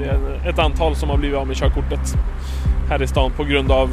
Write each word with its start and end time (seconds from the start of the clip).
det 0.00 0.06
är 0.06 0.48
ett 0.50 0.58
antal 0.58 0.94
som 0.94 1.10
har 1.10 1.16
blivit 1.16 1.38
av 1.38 1.46
med 1.46 1.56
körkortet 1.56 2.16
här 2.88 3.02
i 3.02 3.06
stan 3.06 3.30
på 3.36 3.44
grund 3.44 3.70
av 3.70 3.88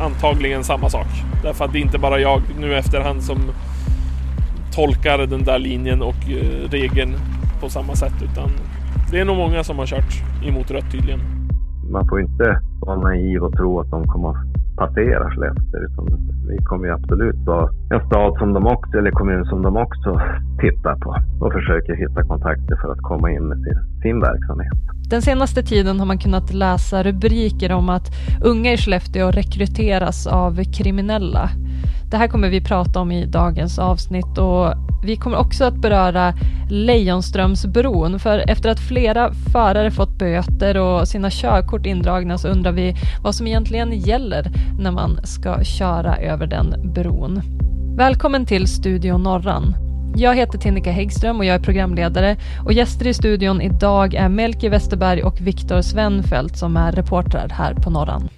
antagligen 0.00 0.64
samma 0.64 0.88
sak. 0.88 1.06
Därför 1.42 1.64
att 1.64 1.72
det 1.72 1.78
är 1.78 1.80
inte 1.80 1.98
bara 1.98 2.18
jag 2.18 2.42
nu 2.60 2.74
efterhand 2.74 3.22
som 3.22 3.38
tolkar 4.74 5.26
den 5.26 5.44
där 5.44 5.58
linjen 5.58 6.02
och 6.02 6.20
eh, 6.28 6.70
regeln 6.70 7.14
på 7.60 7.68
samma 7.68 7.94
sätt 7.94 8.18
utan 8.22 8.48
det 9.10 9.20
är 9.20 9.24
nog 9.24 9.36
många 9.36 9.64
som 9.64 9.78
har 9.78 9.86
kört 9.86 10.12
emot 10.44 10.70
rött 10.70 10.90
tydligen. 10.92 11.20
Man 11.92 12.08
får 12.08 12.20
inte 12.20 12.60
vara 12.80 13.00
naiv 13.00 13.42
och 13.42 13.52
tro 13.52 13.80
att 13.80 13.90
de 13.90 14.06
kommer 14.06 14.28
att 14.28 14.36
passera 14.76 15.30
Skellefteå. 15.30 15.80
Utan 15.86 16.04
vi 16.48 16.56
kommer 16.64 16.86
ju 16.86 16.92
absolut 16.92 17.40
vara 17.46 17.70
en 17.94 18.06
stad 18.06 18.38
som 18.38 18.52
de 18.52 18.66
också, 18.66 18.98
eller 18.98 19.10
kommun 19.10 19.44
som 19.44 19.62
de 19.62 19.76
också 19.76 20.20
tittar 20.60 20.96
på 20.96 21.10
och 21.44 21.52
försöker 21.52 21.94
hitta 21.96 22.22
kontakter 22.22 22.76
för 22.82 22.92
att 22.92 23.02
komma 23.10 23.30
in 23.30 23.44
med 23.48 23.58
sin, 23.64 23.91
sin 24.02 24.20
verksamhet. 24.20 24.72
Den 25.10 25.22
senaste 25.22 25.62
tiden 25.62 25.98
har 25.98 26.06
man 26.06 26.18
kunnat 26.18 26.52
läsa 26.52 27.02
rubriker 27.02 27.72
om 27.72 27.88
att 27.88 28.06
unga 28.42 28.72
i 28.72 28.76
Skellefteå 28.76 29.30
rekryteras 29.30 30.26
av 30.26 30.64
kriminella. 30.64 31.50
Det 32.10 32.16
här 32.16 32.28
kommer 32.28 32.48
vi 32.48 32.60
prata 32.60 33.00
om 33.00 33.12
i 33.12 33.26
dagens 33.26 33.78
avsnitt 33.78 34.38
och 34.38 34.74
vi 35.04 35.16
kommer 35.16 35.36
också 35.36 35.64
att 35.64 35.76
beröra 35.76 36.34
Lejonströmsbron, 36.70 38.18
för 38.18 38.50
efter 38.50 38.70
att 38.70 38.80
flera 38.80 39.32
förare 39.52 39.90
fått 39.90 40.18
böter 40.18 40.76
och 40.76 41.08
sina 41.08 41.30
körkort 41.30 41.86
indragna 41.86 42.38
så 42.38 42.48
undrar 42.48 42.72
vi 42.72 42.96
vad 43.22 43.34
som 43.34 43.46
egentligen 43.46 43.92
gäller 43.92 44.50
när 44.78 44.90
man 44.90 45.20
ska 45.24 45.64
köra 45.64 46.16
över 46.16 46.46
den 46.46 46.92
bron. 46.92 47.42
Välkommen 47.96 48.46
till 48.46 48.66
Studio 48.66 49.18
Norran. 49.18 49.91
Jag 50.16 50.36
heter 50.36 50.58
Tinnika 50.58 50.90
Häggström 50.90 51.38
och 51.38 51.44
jag 51.44 51.54
är 51.54 51.60
programledare 51.60 52.36
och 52.64 52.72
gäster 52.72 53.06
i 53.06 53.14
studion 53.14 53.60
idag 53.60 54.14
är 54.14 54.28
Melke 54.28 54.68
Westerberg 54.68 55.22
och 55.22 55.40
Viktor 55.40 55.82
Svenfeldt 55.82 56.58
som 56.58 56.76
är 56.76 56.92
reportrar 56.92 57.48
här 57.48 57.74
på 57.74 57.90
Norran. 57.90 58.28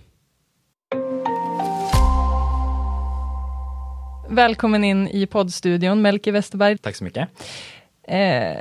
Välkommen 4.28 4.84
in 4.84 5.08
i 5.08 5.26
poddstudion, 5.26 6.02
Melke 6.02 6.32
Westerberg. 6.32 6.78
Tack 6.78 6.96
så 6.96 7.04
mycket. 7.04 7.28
Eh, 8.02 8.56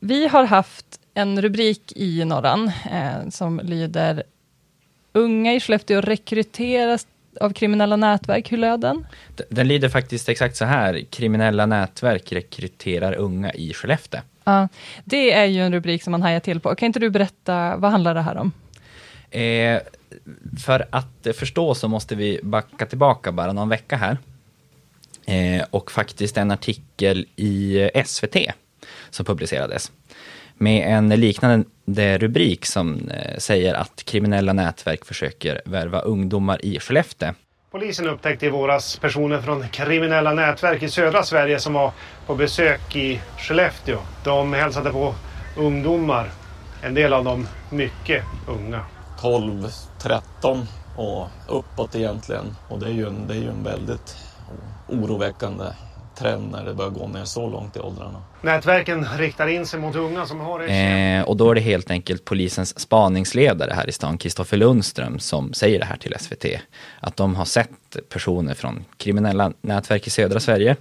vi 0.00 0.28
har 0.28 0.44
haft 0.44 1.00
en 1.14 1.42
rubrik 1.42 1.92
i 1.96 2.24
Norran 2.24 2.72
eh, 2.92 3.28
som 3.30 3.60
lyder 3.64 4.22
Unga 5.12 5.54
i 5.54 5.60
Skellefteå 5.60 6.00
rekryteras 6.00 7.06
av 7.36 7.50
kriminella 7.50 7.96
nätverk. 7.96 8.52
Hur 8.52 8.58
löd 8.58 8.80
den? 8.80 9.06
Den 9.48 9.68
lyder 9.68 9.88
faktiskt 9.88 10.28
exakt 10.28 10.56
så 10.56 10.64
här. 10.64 11.04
Kriminella 11.10 11.66
nätverk 11.66 12.32
rekryterar 12.32 13.12
unga 13.12 13.52
i 13.52 13.72
Skellefteå. 13.72 14.20
Ja, 14.44 14.68
det 15.04 15.32
är 15.32 15.44
ju 15.44 15.60
en 15.60 15.72
rubrik 15.72 16.02
som 16.02 16.10
man 16.10 16.22
hajar 16.22 16.40
till 16.40 16.60
på. 16.60 16.74
Kan 16.74 16.86
inte 16.86 16.98
du 16.98 17.10
berätta, 17.10 17.76
vad 17.76 17.90
handlar 17.90 18.14
det 18.14 18.22
här 18.22 18.36
om? 18.36 18.52
Eh, 19.30 19.80
för 20.64 20.86
att 20.90 21.26
förstå 21.34 21.74
så 21.74 21.88
måste 21.88 22.14
vi 22.14 22.40
backa 22.42 22.86
tillbaka 22.86 23.32
bara 23.32 23.52
någon 23.52 23.68
vecka 23.68 23.96
här. 23.96 24.18
Eh, 25.26 25.64
och 25.70 25.92
faktiskt 25.92 26.36
en 26.36 26.50
artikel 26.50 27.26
i 27.36 27.90
SVT 28.04 28.36
som 29.10 29.26
publicerades 29.26 29.92
med 30.58 30.96
en 30.96 31.08
liknande 31.08 32.18
rubrik 32.18 32.66
som 32.66 33.08
eh, 33.08 33.38
säger 33.38 33.74
att 33.74 34.02
kriminella 34.04 34.52
nätverk 34.52 35.04
försöker 35.04 35.60
värva 35.64 36.00
ungdomar 36.00 36.64
i 36.64 36.80
Skellefteå. 36.80 37.34
Polisen 37.70 38.08
upptäckte 38.08 38.46
i 38.46 38.48
våras 38.48 38.98
personer 38.98 39.40
från 39.40 39.68
kriminella 39.68 40.32
nätverk 40.32 40.82
i 40.82 40.88
södra 40.88 41.22
Sverige 41.22 41.58
som 41.58 41.72
var 41.72 41.92
på 42.26 42.34
besök 42.34 42.96
i 42.96 43.20
Skellefteå. 43.38 43.98
De 44.24 44.52
hälsade 44.52 44.90
på 44.90 45.14
ungdomar, 45.56 46.30
en 46.82 46.94
del 46.94 47.12
av 47.12 47.24
dem 47.24 47.48
mycket 47.70 48.24
unga. 48.48 48.80
12, 49.20 49.68
13 50.02 50.66
och 50.96 51.28
uppåt 51.48 51.94
egentligen. 51.94 52.56
Och 52.68 52.80
det 52.80 52.86
är 52.86 52.92
ju 52.92 53.06
en, 53.06 53.26
det 53.28 53.34
är 53.34 53.38
ju 53.38 53.48
en 53.48 53.64
väldigt 53.64 54.16
oroväckande 54.88 55.64
trend 56.16 56.50
när 56.52 56.64
det 56.64 56.74
börjar 56.74 56.90
gå 56.90 57.08
ner 57.08 57.24
så 57.24 57.50
långt 57.50 57.76
i 57.76 57.80
åldrarna. 57.80 58.22
Nätverken 58.42 59.06
riktar 59.18 59.46
in 59.46 59.66
sig 59.66 59.80
mot 59.80 59.96
unga 59.96 60.26
som 60.26 60.40
har 60.40 60.68
eh, 60.68 61.22
Och 61.22 61.36
då 61.36 61.50
är 61.50 61.54
det 61.54 61.60
helt 61.60 61.90
enkelt 61.90 62.24
polisens 62.24 62.78
spaningsledare 62.78 63.72
här 63.74 63.88
i 63.88 63.92
stan, 63.92 64.18
Kristoffer 64.18 64.56
Lundström, 64.56 65.18
som 65.18 65.52
säger 65.52 65.78
det 65.78 65.84
här 65.84 65.96
till 65.96 66.14
SVT. 66.18 66.44
Att 67.00 67.16
de 67.16 67.34
har 67.34 67.44
sett 67.44 67.96
personer 68.08 68.54
från 68.54 68.84
kriminella 68.96 69.52
nätverk 69.60 70.06
i 70.06 70.10
södra 70.10 70.40
Sverige 70.40 70.76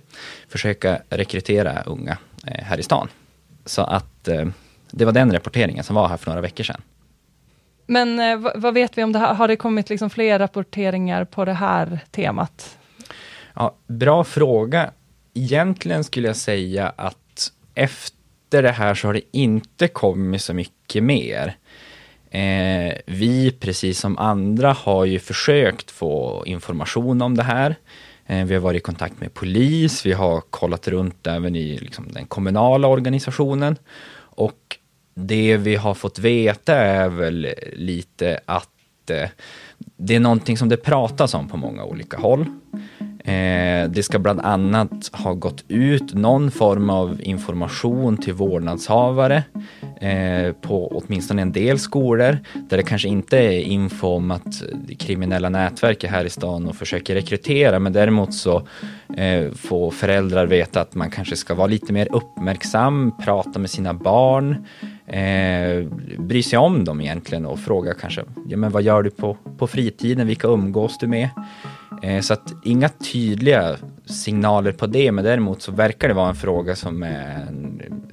försöka 0.50 1.02
rekrytera 1.10 1.84
unga 1.86 2.18
eh, 2.48 2.64
här 2.64 2.78
i 2.78 2.84
stan. 2.84 3.08
Så 3.66 3.82
att 3.82 4.28
eh, 4.28 4.46
det 4.92 5.06
var 5.06 5.12
den 5.12 5.32
rapporteringen 5.32 5.84
som 5.84 5.96
var 5.96 6.08
här 6.08 6.18
för 6.18 6.32
några 6.32 6.42
veckor 6.42 6.64
sedan. 6.64 6.82
Men 7.88 8.20
eh, 8.20 8.52
vad 8.56 8.74
vet 8.74 8.98
vi 8.98 9.04
om 9.04 9.12
det 9.12 9.20
här? 9.20 9.34
Har 9.34 9.48
det 9.48 9.56
kommit 9.56 9.90
liksom 9.90 10.10
fler 10.10 10.40
rapporteringar 10.40 11.26
på 11.26 11.46
det 11.46 11.54
här 11.54 12.00
temat? 12.12 12.78
Ja, 13.54 13.76
bra 13.88 14.24
fråga. 14.24 14.92
Egentligen 15.38 16.04
skulle 16.04 16.28
jag 16.28 16.36
säga 16.36 16.94
att 16.96 17.52
efter 17.74 18.64
det 18.64 18.72
här 18.72 18.96
så 18.96 19.08
har 19.08 19.14
det 19.14 19.22
inte 19.32 19.88
kommit 19.88 20.42
så 20.42 20.54
mycket 20.54 21.04
mer. 21.04 21.58
Eh, 22.30 22.94
vi, 23.06 23.52
precis 23.60 24.00
som 24.00 24.18
andra, 24.18 24.74
har 24.74 25.06
ju 25.06 25.20
försökt 25.20 25.92
få 25.92 26.44
information 26.46 27.22
om 27.22 27.38
det 27.38 27.44
här. 27.44 27.76
Eh, 28.26 28.46
vi 28.46 28.54
har 28.54 28.62
varit 28.62 28.78
i 28.78 28.84
kontakt 28.84 29.20
med 29.20 29.34
polis, 29.34 30.06
vi 30.06 30.14
har 30.14 30.42
kollat 30.42 30.88
runt 30.88 31.28
även 31.28 31.56
i 31.56 31.78
liksom, 31.78 32.08
den 32.12 32.26
kommunala 32.26 32.88
organisationen. 32.88 33.76
Och 34.18 34.78
det 35.16 35.58
vi 35.58 35.76
har 35.76 35.94
fått 35.94 36.20
veta 36.20 36.76
är 36.76 37.10
väl 37.10 37.54
lite 37.74 38.40
att 38.46 39.10
eh, 39.10 39.30
det 39.98 40.16
är 40.16 40.20
någonting 40.20 40.58
som 40.58 40.70
det 40.70 40.78
pratas 40.78 41.34
om 41.34 41.48
på 41.48 41.58
många 41.58 41.84
olika 41.84 42.18
håll. 42.18 42.46
Eh, 43.26 43.90
det 43.90 44.04
ska 44.04 44.20
bland 44.20 44.42
annat 44.42 45.10
ha 45.12 45.34
gått 45.34 45.64
ut 45.68 46.14
någon 46.14 46.52
form 46.52 46.90
av 46.90 47.22
information 47.22 48.18
till 48.18 48.34
vårdnadshavare 48.34 49.44
eh, 50.02 50.54
på 50.62 50.88
åtminstone 50.88 51.42
en 51.42 51.52
del 51.52 51.80
skolor 51.80 52.38
där 52.70 52.78
det 52.78 52.84
kanske 52.84 53.08
inte 53.08 53.38
är 53.38 53.62
info 53.62 54.08
om 54.08 54.32
att 54.32 54.64
kriminella 55.00 55.50
nätverk 55.50 56.04
är 56.04 56.08
här 56.08 56.26
i 56.26 56.30
stan 56.30 56.68
och 56.68 56.76
försöker 56.76 57.16
rekrytera 57.16 57.80
men 57.80 57.94
däremot 57.94 58.34
så 58.34 58.68
eh, 59.18 59.52
får 59.52 59.92
föräldrar 59.92 60.46
veta 60.46 60.82
att 60.82 60.96
man 60.96 61.12
kanske 61.12 61.36
ska 61.36 61.54
vara 61.54 61.68
lite 61.68 61.94
mer 61.94 62.08
uppmärksam, 62.12 63.12
prata 63.26 63.60
med 63.60 63.70
sina 63.70 63.94
barn, 63.94 64.66
eh, 65.08 65.88
bry 66.18 66.44
sig 66.44 66.60
om 66.60 66.86
dem 66.86 67.02
egentligen 67.02 67.46
och 67.46 67.60
fråga 67.60 67.94
kanske, 67.94 68.24
ja 68.48 68.58
men 68.58 68.72
vad 68.72 68.84
gör 68.84 69.04
du 69.04 69.10
på, 69.10 69.38
på 69.58 69.68
fritiden, 69.68 70.28
vilka 70.28 70.48
umgås 70.48 70.98
du 70.98 71.08
med? 71.08 71.30
Eh, 72.02 72.22
så 72.22 72.34
att 72.34 72.54
inga 72.64 72.90
tydliga 72.90 73.76
signaler 74.06 74.72
på 74.72 74.88
det, 74.88 75.12
men 75.12 75.24
däremot 75.24 75.62
så 75.62 75.72
verkar 75.72 76.08
det 76.08 76.14
vara 76.14 76.30
en 76.30 76.36
fråga 76.36 76.76
som 76.76 77.04
är, 77.04 77.48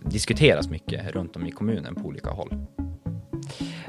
diskuteras 0.03 0.69
mycket 0.69 1.11
runt 1.15 1.37
om 1.37 1.47
i 1.47 1.51
kommunen 1.51 1.95
på 1.95 2.09
olika 2.09 2.31
håll. 2.31 2.55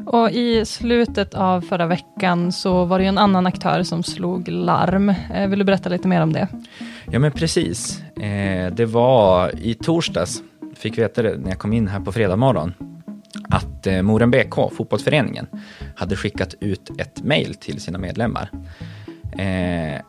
Och 0.06 0.32
I 0.32 0.66
slutet 0.66 1.34
av 1.34 1.62
förra 1.62 1.86
veckan 1.86 2.52
så 2.52 2.86
var 2.86 3.00
det 3.00 3.06
en 3.06 3.18
annan 3.18 3.46
aktör 3.46 3.84
som 3.84 4.04
slog 4.04 4.48
larm. 4.48 5.10
Eh, 5.10 5.48
vill 5.48 5.60
du 5.60 5.66
berätta 5.66 5.90
lite 5.90 6.08
mer 6.08 6.22
om 6.22 6.34
det? 6.34 6.48
Ja 7.12 7.20
men 7.20 7.32
precis. 7.32 8.02
Eh, 8.02 8.74
det 8.74 8.86
var 8.86 9.52
i 9.62 9.74
torsdags, 9.74 10.44
fick 10.84 10.98
veta 10.98 11.22
det 11.22 11.38
när 11.38 11.50
jag 11.50 11.60
kom 11.60 11.74
in 11.74 11.88
här 11.88 12.00
på 12.00 12.12
fredag 12.12 12.36
morgon, 12.36 12.74
att 13.50 13.88
eh, 13.88 14.02
Moren 14.02 14.32
BK, 14.32 14.56
fotbollsföreningen, 14.74 15.48
hade 15.96 16.16
skickat 16.16 16.56
ut 16.60 16.92
ett 17.00 17.24
mejl 17.24 17.56
till 17.56 17.82
sina 17.82 17.98
medlemmar 17.98 18.50
Eh, 19.38 20.02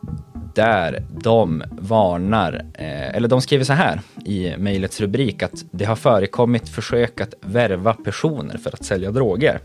där 0.54 1.02
de 1.22 1.64
varnar, 1.70 2.64
eh, 2.74 3.16
eller 3.16 3.28
de 3.28 3.40
skriver 3.40 3.64
så 3.64 3.72
här 3.72 4.00
i 4.24 4.56
mejlets 4.56 5.00
rubrik 5.00 5.42
att 5.42 5.64
det 5.70 5.84
har 5.84 5.96
förekommit 5.96 6.68
försök 6.68 7.20
att 7.20 7.34
värva 7.40 7.94
personer 7.94 8.58
för 8.58 8.70
att 8.70 8.84
sälja 8.84 9.10
droger. 9.10 9.60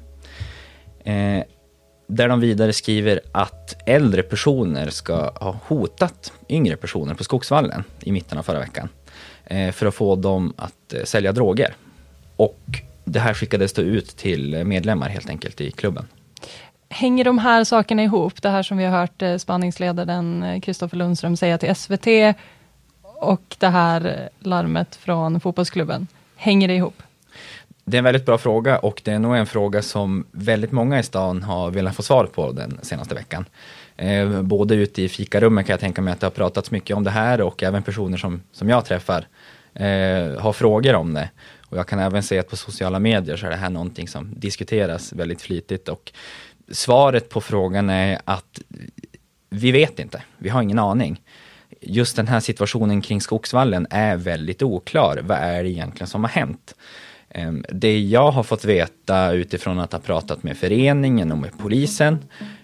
Eh, 1.03 1.43
där 2.07 2.27
de 2.27 2.39
vidare 2.39 2.73
skriver 2.73 3.19
att 3.31 3.89
äldre 3.89 4.23
personer 4.23 4.89
ska 4.89 5.15
ha 5.15 5.59
hotat 5.67 6.33
yngre 6.49 6.75
personer 6.75 7.13
på 7.13 7.23
Skogsvallen 7.23 7.83
i 8.01 8.11
mitten 8.11 8.37
av 8.37 8.43
förra 8.43 8.59
veckan 8.59 8.89
Eh, 9.49 9.71
för 9.71 9.85
att 9.85 9.95
få 9.95 10.15
dem 10.15 10.53
att 10.57 10.93
eh, 10.93 11.03
sälja 11.03 11.31
droger. 11.31 11.75
Och 12.35 12.59
det 13.05 13.19
här 13.19 13.33
skickades 13.33 13.73
då 13.73 13.81
ut 13.81 14.17
till 14.17 14.53
eh, 14.53 14.63
medlemmar 14.63 15.09
helt 15.09 15.29
enkelt 15.29 15.61
i 15.61 15.71
klubben. 15.71 16.07
Hänger 16.89 17.23
de 17.23 17.37
här 17.37 17.63
sakerna 17.63 18.03
ihop? 18.03 18.41
Det 18.41 18.49
här 18.49 18.63
som 18.63 18.77
vi 18.77 18.85
har 18.85 18.99
hört 18.99 19.41
spaningsledaren 19.41 20.61
Kristoffer 20.61 20.97
Lundström 20.97 21.37
säga 21.37 21.57
till 21.57 21.75
SVT 21.75 22.07
och 23.01 23.55
det 23.59 23.67
här 23.67 24.29
larmet 24.39 24.95
från 24.95 25.39
fotbollsklubben. 25.39 26.07
Hänger 26.35 26.67
det 26.67 26.75
ihop? 26.75 27.03
Det 27.89 27.97
är 27.97 27.99
en 27.99 28.03
väldigt 28.03 28.25
bra 28.25 28.37
fråga 28.37 28.79
och 28.79 29.01
det 29.05 29.11
är 29.11 29.19
nog 29.19 29.35
en 29.35 29.45
fråga 29.45 29.81
som 29.81 30.25
väldigt 30.31 30.71
många 30.71 30.99
i 30.99 31.03
stan 31.03 31.43
har 31.43 31.71
velat 31.71 31.95
få 31.95 32.03
svar 32.03 32.25
på 32.25 32.51
den 32.51 32.79
senaste 32.81 33.15
veckan. 33.15 33.45
Eh, 33.97 34.41
både 34.41 34.75
ute 34.75 35.01
i 35.01 35.09
fikarummet 35.09 35.65
kan 35.65 35.73
jag 35.73 35.79
tänka 35.79 36.01
mig 36.01 36.13
att 36.13 36.19
det 36.19 36.25
har 36.25 36.31
pratats 36.31 36.71
mycket 36.71 36.95
om 36.95 37.03
det 37.03 37.11
här 37.11 37.41
och 37.41 37.63
även 37.63 37.83
personer 37.83 38.17
som, 38.17 38.41
som 38.51 38.69
jag 38.69 38.85
träffar 38.85 39.27
eh, 39.73 40.41
har 40.41 40.53
frågor 40.53 40.95
om 40.95 41.13
det. 41.13 41.29
Och 41.69 41.77
jag 41.77 41.87
kan 41.87 41.99
även 41.99 42.23
se 42.23 42.39
att 42.39 42.49
på 42.49 42.55
sociala 42.55 42.99
medier 42.99 43.37
så 43.37 43.45
är 43.45 43.49
det 43.49 43.55
här 43.55 43.69
någonting 43.69 44.07
som 44.07 44.33
diskuteras 44.39 45.13
väldigt 45.13 45.41
flitigt 45.41 45.89
och 45.89 46.11
svaret 46.71 47.29
på 47.29 47.41
frågan 47.41 47.89
är 47.89 48.19
att 48.25 48.59
vi 49.49 49.71
vet 49.71 49.99
inte, 49.99 50.23
vi 50.37 50.49
har 50.49 50.61
ingen 50.61 50.79
aning. 50.79 51.21
Just 51.81 52.15
den 52.15 52.27
här 52.27 52.39
situationen 52.39 53.01
kring 53.01 53.21
Skogsvallen 53.21 53.87
är 53.89 54.15
väldigt 54.15 54.61
oklar. 54.61 55.19
Vad 55.23 55.37
är 55.37 55.63
det 55.63 55.69
egentligen 55.69 56.07
som 56.07 56.23
har 56.23 56.31
hänt? 56.31 56.75
Ehm, 57.29 57.65
det 57.69 57.99
jag 57.99 58.31
har 58.31 58.43
fått 58.43 58.65
veta 58.65 59.31
utifrån 59.31 59.79
att 59.79 59.91
ha 59.91 59.99
pratat 59.99 60.43
med 60.43 60.57
föreningen 60.57 61.31
och 61.31 61.37
med 61.37 61.57
polisen 61.57 62.17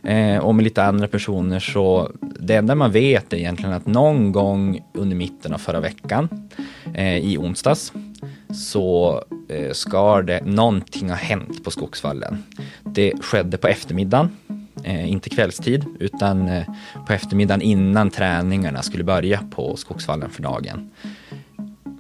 eh, 0.04 0.38
och 0.38 0.56
med 0.56 0.64
lite 0.64 0.84
andra 0.84 1.08
personer 1.08 1.60
så 1.60 2.12
det 2.40 2.56
enda 2.56 2.76
man 2.76 2.92
vet 2.92 3.34
är 3.34 3.38
egentligen 3.38 3.74
att 3.74 3.86
någon 3.86 4.32
gång 4.32 4.80
under 4.94 5.16
mitten 5.16 5.54
av 5.54 5.58
förra 5.58 5.80
veckan 5.80 6.50
eh, 6.94 7.18
i 7.18 7.38
onsdags 7.38 7.94
så 8.54 9.24
eh, 9.50 9.72
ska 9.72 10.22
det 10.22 10.46
någonting 10.46 11.10
ha 11.10 11.18
hänt 11.18 11.64
på 11.64 11.72
Skogsvallen. 11.72 12.44
Det 12.84 13.14
skedde 13.22 13.58
på 13.58 13.68
eftermiddagen, 13.68 14.38
inte 14.86 15.30
kvällstid 15.30 15.86
utan 16.00 16.50
på 17.08 17.14
eftermiddagen 17.14 17.62
innan 17.62 18.10
träningarna 18.10 18.82
skulle 18.82 19.04
börja 19.04 19.40
på 19.52 19.76
Skogsvallen 19.76 20.30
för 20.30 20.44
dagen 20.44 20.92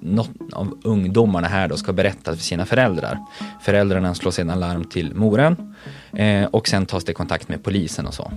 något 0.05 0.53
av 0.53 0.79
ungdomarna 0.83 1.47
här 1.47 1.67
då 1.67 1.77
ska 1.77 1.93
berätta 1.93 2.35
för 2.35 2.43
sina 2.43 2.65
föräldrar. 2.65 3.19
Föräldrarna 3.61 4.15
slår 4.15 4.31
sedan 4.31 4.59
larm 4.59 4.83
till 4.83 5.15
moren 5.15 5.75
eh, 6.13 6.45
och 6.45 6.67
sen 6.67 6.85
tas 6.85 7.03
det 7.03 7.13
kontakt 7.13 7.49
med 7.49 7.63
polisen 7.63 8.07
och 8.07 8.13
så. 8.13 8.31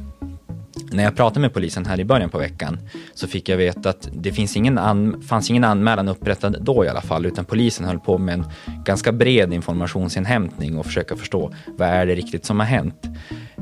När 0.93 1.05
jag 1.05 1.17
pratade 1.17 1.41
med 1.41 1.55
polisen 1.55 1.87
här 1.87 2.01
i 2.01 2.05
början 2.05 2.31
på 2.31 2.39
veckan 2.39 2.79
så 3.15 3.29
fick 3.29 3.49
jag 3.49 3.57
veta 3.57 3.91
att 3.91 4.09
det 4.13 4.33
finns 4.33 4.57
ingen 4.57 4.79
an, 4.79 5.23
fanns 5.23 5.51
ingen 5.51 5.65
anmälan 5.65 6.09
upprättad 6.09 6.57
då 6.61 6.85
i 6.85 6.89
alla 6.89 7.01
fall 7.01 7.27
utan 7.27 7.45
polisen 7.45 7.87
höll 7.87 7.99
på 8.01 8.19
med 8.19 8.35
en 8.35 8.45
ganska 8.85 9.13
bred 9.13 9.53
informationsinhämtning 9.53 10.79
och 10.79 10.87
försöka 10.87 11.17
förstå 11.17 11.55
vad 11.67 11.89
är 11.89 12.07
det 12.07 12.15
riktigt 12.15 12.45
som 12.45 12.61
har 12.61 12.67
hänt. 12.67 13.07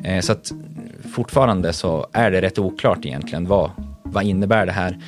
Eh, 0.05 0.21
så 0.21 0.33
att 0.33 0.53
fortfarande 1.13 1.73
så 1.73 2.07
är 2.13 2.31
det 2.31 2.43
rätt 2.43 2.59
oklart 2.59 3.07
egentligen 3.07 3.49
vad, 3.49 3.71
vad 4.03 4.25
innebär 4.25 4.67
det 4.67 4.73
här? 4.73 4.99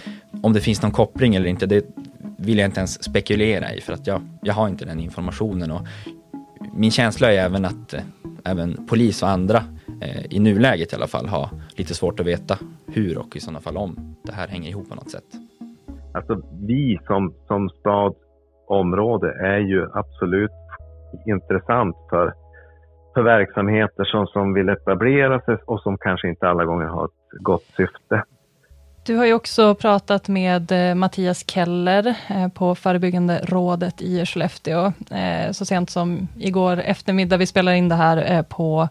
Om 0.43 0.53
det 0.53 0.61
finns 0.61 0.83
någon 0.83 0.91
koppling 0.91 1.35
eller 1.35 1.47
inte, 1.47 1.67
det 1.67 1.85
vill 2.39 2.59
jag 2.59 2.67
inte 2.67 2.81
ens 2.81 3.05
spekulera 3.05 3.73
i 3.73 3.81
för 3.81 3.93
att 3.93 4.07
jag, 4.07 4.21
jag 4.43 4.55
har 4.55 4.69
inte 4.69 4.85
den 4.85 5.01
informationen. 5.01 5.71
Och 5.71 5.81
min 6.75 6.91
känsla 6.91 7.33
är 7.33 7.39
även 7.39 7.65
att 7.65 7.95
eh, 7.95 8.01
även 8.45 8.87
polis 8.87 9.23
och 9.23 9.29
andra 9.29 9.59
eh, 10.03 10.25
i 10.31 10.39
nuläget 10.39 10.93
i 10.93 10.97
alla 10.97 11.07
fall 11.07 11.27
har 11.27 11.49
lite 11.77 11.95
svårt 11.95 12.21
att 12.21 12.27
veta 12.27 12.59
hur 12.87 13.19
och 13.19 13.37
i 13.37 13.41
sådana 13.41 13.61
fall 13.61 13.77
om 13.77 14.17
det 14.23 14.33
här 14.33 14.49
hänger 14.49 14.71
ihop 14.71 14.89
på 14.89 14.95
något 14.95 15.11
sätt. 15.11 15.25
Alltså 16.15 16.43
vi 16.67 16.99
som, 17.07 17.35
som 17.47 17.69
stad, 17.69 18.15
område 18.67 19.33
är 19.41 19.59
ju 19.59 19.87
absolut 19.95 20.51
intressant 21.27 21.97
för, 22.11 22.35
för 23.15 23.23
verksamheter 23.23 24.05
som, 24.05 24.27
som 24.27 24.55
vill 24.55 24.69
etablera 24.69 25.41
sig 25.41 25.57
och 25.67 25.81
som 25.81 25.99
kanske 25.99 26.29
inte 26.29 26.49
alla 26.49 26.65
gånger 26.65 26.87
har 26.87 27.05
ett 27.05 27.43
gott 27.43 27.65
syfte. 27.77 28.25
Du 29.09 29.17
har 29.17 29.27
ju 29.27 29.33
också 29.33 29.75
pratat 29.75 30.29
med 30.29 30.73
eh, 30.73 30.95
Mattias 30.95 31.45
Keller 31.47 32.15
eh, 32.29 32.49
på 32.49 32.75
Förebyggande 32.75 33.41
rådet 33.45 34.03
i 34.03 34.27
Skellefteå, 34.27 34.93
eh, 35.11 35.53
så 35.53 35.65
sent 35.65 35.91
som 35.91 36.29
igår 36.39 36.81
eftermiddag. 36.81 37.37
Vi 37.37 37.47
spelar 37.47 37.73
in 37.73 37.89
det 37.89 37.95
här 37.95 38.43
på 38.43 38.89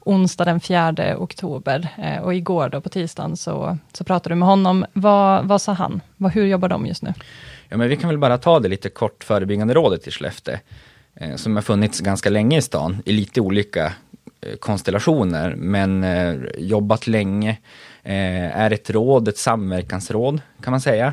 onsdag 0.00 0.44
den 0.44 0.60
4 0.60 0.94
oktober 1.18 1.88
och 2.22 2.34
igår 2.34 2.68
då 2.68 2.80
på 2.80 2.88
tisdagen 2.88 3.36
så, 3.36 3.78
så 3.92 4.04
pratade 4.04 4.34
du 4.34 4.38
med 4.38 4.48
honom. 4.48 4.84
Vad, 4.92 5.44
vad 5.44 5.62
sa 5.62 5.72
han? 5.72 6.00
Vad, 6.16 6.32
hur 6.32 6.46
jobbar 6.46 6.68
de 6.68 6.86
just 6.86 7.02
nu? 7.02 7.14
Ja, 7.68 7.76
men 7.76 7.88
vi 7.88 7.96
kan 7.96 8.08
väl 8.08 8.18
bara 8.18 8.38
ta 8.38 8.60
det 8.60 8.68
lite 8.68 8.88
kort, 8.88 9.24
Förebyggande 9.24 9.74
rådet 9.74 10.06
i 10.06 10.10
Skellefteå, 10.10 10.56
som 11.36 11.54
har 11.54 11.62
funnits 11.62 12.00
ganska 12.00 12.30
länge 12.30 12.58
i 12.58 12.62
stan 12.62 13.02
i 13.04 13.12
lite 13.12 13.40
olika 13.40 13.92
konstellationer, 14.60 15.54
men 15.56 16.06
jobbat 16.58 17.06
länge 17.06 17.58
Eh, 18.02 18.56
är 18.60 18.70
ett 18.70 18.90
råd, 18.90 19.28
ett 19.28 19.38
samverkansråd 19.38 20.40
kan 20.62 20.70
man 20.70 20.80
säga 20.80 21.12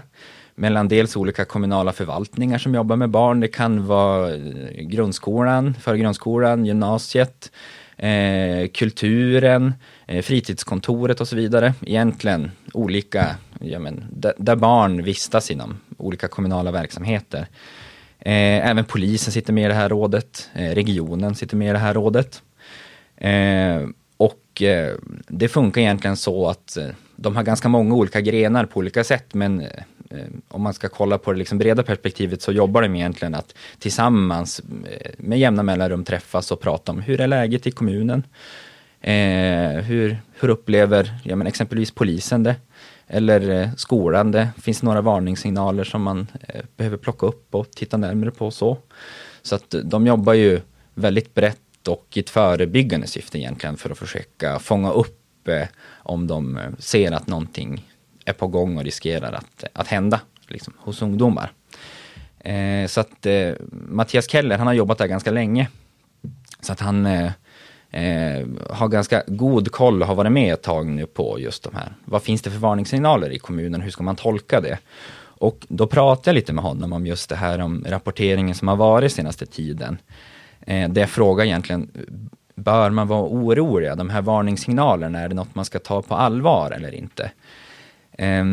mellan 0.55 0.87
dels 0.87 1.15
olika 1.15 1.45
kommunala 1.45 1.93
förvaltningar 1.93 2.57
som 2.57 2.75
jobbar 2.75 2.95
med 2.95 3.09
barn. 3.09 3.39
Det 3.39 3.47
kan 3.47 3.87
vara 3.87 4.35
eh, 4.35 4.39
grundskolan, 4.81 5.73
för 5.73 5.95
grundskolan, 5.95 6.65
gymnasiet, 6.65 7.51
eh, 7.97 8.67
kulturen, 8.73 9.73
eh, 10.07 10.21
fritidskontoret 10.21 11.21
och 11.21 11.27
så 11.27 11.35
vidare. 11.35 11.73
Egentligen 11.81 12.51
olika, 12.73 13.35
ja 13.59 13.79
men, 13.79 14.05
där, 14.37 14.55
barn 14.55 15.03
vistas 15.03 15.51
inom 15.51 15.79
olika 15.97 16.27
kommunala 16.27 16.71
verksamheter. 16.71 17.47
Eh, 18.19 18.69
även 18.69 18.85
polisen 18.85 19.33
sitter 19.33 19.53
med 19.53 19.65
i 19.65 19.67
det 19.67 19.73
här 19.73 19.89
rådet, 19.89 20.49
eh, 20.53 20.69
regionen 20.69 21.35
sitter 21.35 21.57
med 21.57 21.69
i 21.69 21.73
det 21.73 21.79
här 21.79 21.93
rådet. 21.93 22.41
Eh, 23.17 23.87
Eh, 24.61 24.95
det 25.27 25.47
funkar 25.47 25.81
egentligen 25.81 26.17
så 26.17 26.49
att 26.49 26.77
eh, 26.77 26.87
de 27.15 27.35
har 27.35 27.43
ganska 27.43 27.69
många 27.69 27.95
olika 27.95 28.21
grenar 28.21 28.65
på 28.65 28.79
olika 28.79 29.03
sätt, 29.03 29.33
men 29.33 29.61
eh, 29.61 29.67
om 30.47 30.61
man 30.61 30.73
ska 30.73 30.89
kolla 30.89 31.17
på 31.17 31.31
det 31.31 31.37
liksom 31.37 31.57
breda 31.57 31.83
perspektivet 31.83 32.41
så 32.41 32.51
jobbar 32.51 32.81
de 32.81 32.95
egentligen 32.95 33.35
att 33.35 33.53
tillsammans 33.79 34.61
med 35.17 35.39
jämna 35.39 35.63
mellanrum 35.63 36.03
träffas 36.03 36.51
och 36.51 36.59
prata 36.59 36.91
om 36.91 37.01
hur 37.01 37.21
är 37.21 37.27
läget 37.27 37.67
i 37.67 37.71
kommunen? 37.71 38.23
Eh, 39.01 39.83
hur, 39.83 40.17
hur 40.39 40.49
upplever 40.49 41.13
ja, 41.23 41.35
men 41.35 41.47
exempelvis 41.47 41.91
polisen 41.91 42.43
det? 42.43 42.55
Eller 43.07 43.49
eh, 43.49 43.69
skolan 43.77 44.31
det? 44.31 44.49
Finns 44.61 44.79
det 44.79 44.85
några 44.85 45.01
varningssignaler 45.01 45.83
som 45.83 46.01
man 46.01 46.27
eh, 46.47 46.61
behöver 46.77 46.97
plocka 46.97 47.25
upp 47.25 47.55
och 47.55 47.71
titta 47.71 47.97
närmare 47.97 48.31
på 48.31 48.51
så? 48.51 48.77
Så 49.41 49.55
att 49.55 49.75
de 49.83 50.07
jobbar 50.07 50.33
ju 50.33 50.61
väldigt 50.93 51.33
brett 51.33 51.66
och 51.87 52.07
i 52.13 52.19
ett 52.19 52.29
förebyggande 52.29 53.07
syfte 53.07 53.39
egentligen 53.39 53.77
för 53.77 53.89
att 53.89 53.97
försöka 53.97 54.59
fånga 54.59 54.91
upp 54.91 55.47
eh, 55.47 55.67
om 55.89 56.27
de 56.27 56.57
eh, 56.57 56.63
ser 56.79 57.11
att 57.11 57.27
någonting 57.27 57.85
är 58.25 58.33
på 58.33 58.47
gång 58.47 58.77
och 58.77 58.83
riskerar 58.83 59.33
att, 59.33 59.63
att 59.73 59.87
hända 59.87 60.21
liksom, 60.47 60.73
hos 60.77 61.01
ungdomar. 61.01 61.51
Eh, 62.39 62.87
så 62.87 62.99
att 62.99 63.25
eh, 63.25 63.51
Mattias 63.71 64.29
Keller, 64.29 64.57
han 64.57 64.67
har 64.67 64.73
jobbat 64.73 64.97
där 64.97 65.07
ganska 65.07 65.31
länge. 65.31 65.67
Så 66.61 66.73
att 66.73 66.79
han 66.79 67.05
eh, 67.05 67.31
eh 67.91 68.47
har 68.69 68.87
ganska 68.87 69.23
god 69.27 69.71
koll 69.71 70.01
och 70.01 70.07
har 70.07 70.15
varit 70.15 70.31
med 70.31 70.53
ett 70.53 70.63
tag 70.63 70.87
nu 70.87 71.05
på 71.05 71.39
just 71.39 71.63
de 71.63 71.75
här. 71.75 71.95
Vad 72.05 72.23
finns 72.23 72.41
det 72.41 72.51
för 72.51 72.59
varningssignaler 72.59 73.29
i 73.29 73.39
kommunen? 73.39 73.81
Hur 73.81 73.91
ska 73.91 74.03
man 74.03 74.15
tolka 74.15 74.61
det? 74.61 74.77
Och 75.39 75.65
då 75.69 75.87
pratade 75.87 76.29
jag 76.29 76.35
lite 76.35 76.53
med 76.53 76.63
honom 76.63 76.93
om 76.93 77.07
just 77.07 77.29
det 77.29 77.35
här 77.35 77.59
om 77.59 77.85
rapporteringen 77.87 78.55
som 78.55 78.67
har 78.67 78.75
varit 78.75 79.11
senaste 79.11 79.45
tiden. 79.45 79.97
Eh, 80.67 80.89
det 80.89 80.99
jag 80.99 81.09
frågar 81.09 81.45
egentligen, 81.45 81.91
bör 82.55 82.89
man 82.89 83.07
vara 83.07 83.23
orolig? 83.23 83.97
De 83.97 84.09
här 84.09 84.21
varningssignalerna, 84.21 85.19
är 85.19 85.29
det 85.29 85.35
något 85.35 85.55
man 85.55 85.65
ska 85.65 85.79
ta 85.79 86.01
på 86.01 86.15
allvar 86.15 86.71
eller 86.71 86.95
inte? 86.95 87.31
Eh, 88.11 88.45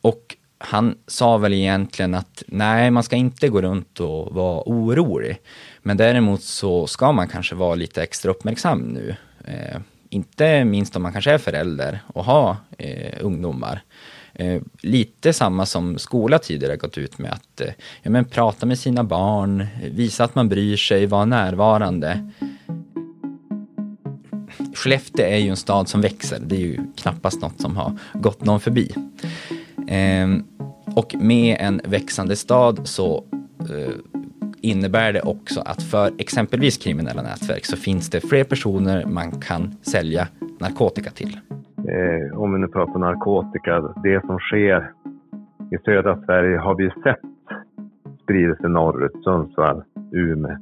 och 0.00 0.36
han 0.58 0.98
sa 1.06 1.38
väl 1.38 1.52
egentligen 1.52 2.14
att 2.14 2.42
nej, 2.46 2.90
man 2.90 3.02
ska 3.02 3.16
inte 3.16 3.48
gå 3.48 3.60
runt 3.62 4.00
och 4.00 4.34
vara 4.34 4.62
orolig. 4.66 5.38
Men 5.82 5.96
däremot 5.96 6.42
så 6.42 6.86
ska 6.86 7.12
man 7.12 7.28
kanske 7.28 7.54
vara 7.54 7.74
lite 7.74 8.02
extra 8.02 8.30
uppmärksam 8.30 8.78
nu. 8.80 9.16
Eh, 9.44 9.80
inte 10.10 10.64
minst 10.64 10.96
om 10.96 11.02
man 11.02 11.12
kanske 11.12 11.32
är 11.32 11.38
förälder 11.38 12.00
och 12.06 12.24
har 12.24 12.56
eh, 12.78 13.18
ungdomar. 13.20 13.82
Eh, 14.40 14.62
lite 14.80 15.32
samma 15.32 15.66
som 15.66 15.98
skola 15.98 16.38
tidigare 16.38 16.76
gått 16.76 16.98
ut 16.98 17.18
med 17.18 17.32
att 17.32 17.60
eh, 17.60 17.68
ja, 18.02 18.10
men 18.10 18.24
prata 18.24 18.66
med 18.66 18.78
sina 18.78 19.04
barn, 19.04 19.66
visa 19.90 20.24
att 20.24 20.34
man 20.34 20.48
bryr 20.48 20.76
sig, 20.76 21.06
vara 21.06 21.24
närvarande. 21.24 22.30
Skellefteå 24.74 25.26
är 25.26 25.36
ju 25.36 25.48
en 25.48 25.56
stad 25.56 25.88
som 25.88 26.00
växer, 26.00 26.38
det 26.40 26.56
är 26.56 26.60
ju 26.60 26.78
knappast 26.96 27.40
något 27.40 27.60
som 27.60 27.76
har 27.76 27.98
gått 28.14 28.44
någon 28.44 28.60
förbi. 28.60 28.94
Eh, 29.88 30.28
och 30.96 31.14
med 31.14 31.56
en 31.60 31.80
växande 31.84 32.36
stad 32.36 32.80
så 32.88 33.24
eh, 33.60 33.94
innebär 34.60 35.12
det 35.12 35.22
också 35.22 35.60
att 35.60 35.82
för 35.82 36.12
exempelvis 36.18 36.76
kriminella 36.76 37.22
nätverk 37.22 37.66
så 37.66 37.76
finns 37.76 38.10
det 38.10 38.20
fler 38.20 38.44
personer 38.44 39.04
man 39.04 39.40
kan 39.40 39.76
sälja 39.82 40.28
narkotika 40.58 41.10
till 41.10 41.38
eh, 41.90 42.40
om 42.40 42.52
vi 42.52 42.58
nu 42.58 42.68
pratar 42.68 42.98
narkotika, 42.98 43.80
det 44.02 44.26
som 44.26 44.38
sker 44.38 44.92
i 45.70 45.78
södra 45.84 46.16
Sverige 46.24 46.58
har 46.58 46.74
vi 46.74 46.84
ju 46.84 46.90
sett 46.90 47.20
sprida 48.22 48.56
sig 48.56 48.70
norrut, 48.70 49.24
Sundsvall, 49.24 49.82
Umeå. 50.12 50.56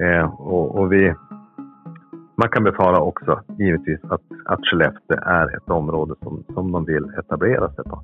Eh, 0.00 0.40
och, 0.40 0.78
och, 0.78 0.92
vi, 0.92 1.14
man 2.36 2.48
kan 2.48 2.64
befara 2.64 3.00
också 3.00 3.40
givetvis 3.58 4.00
att, 4.04 4.22
att 4.44 4.60
Skellefteå 4.62 5.18
är 5.22 5.56
ett 5.56 5.70
område 5.70 6.14
som, 6.22 6.44
som 6.54 6.72
de 6.72 6.84
vill 6.84 7.04
etablera 7.18 7.68
sig 7.72 7.84
på. 7.84 8.02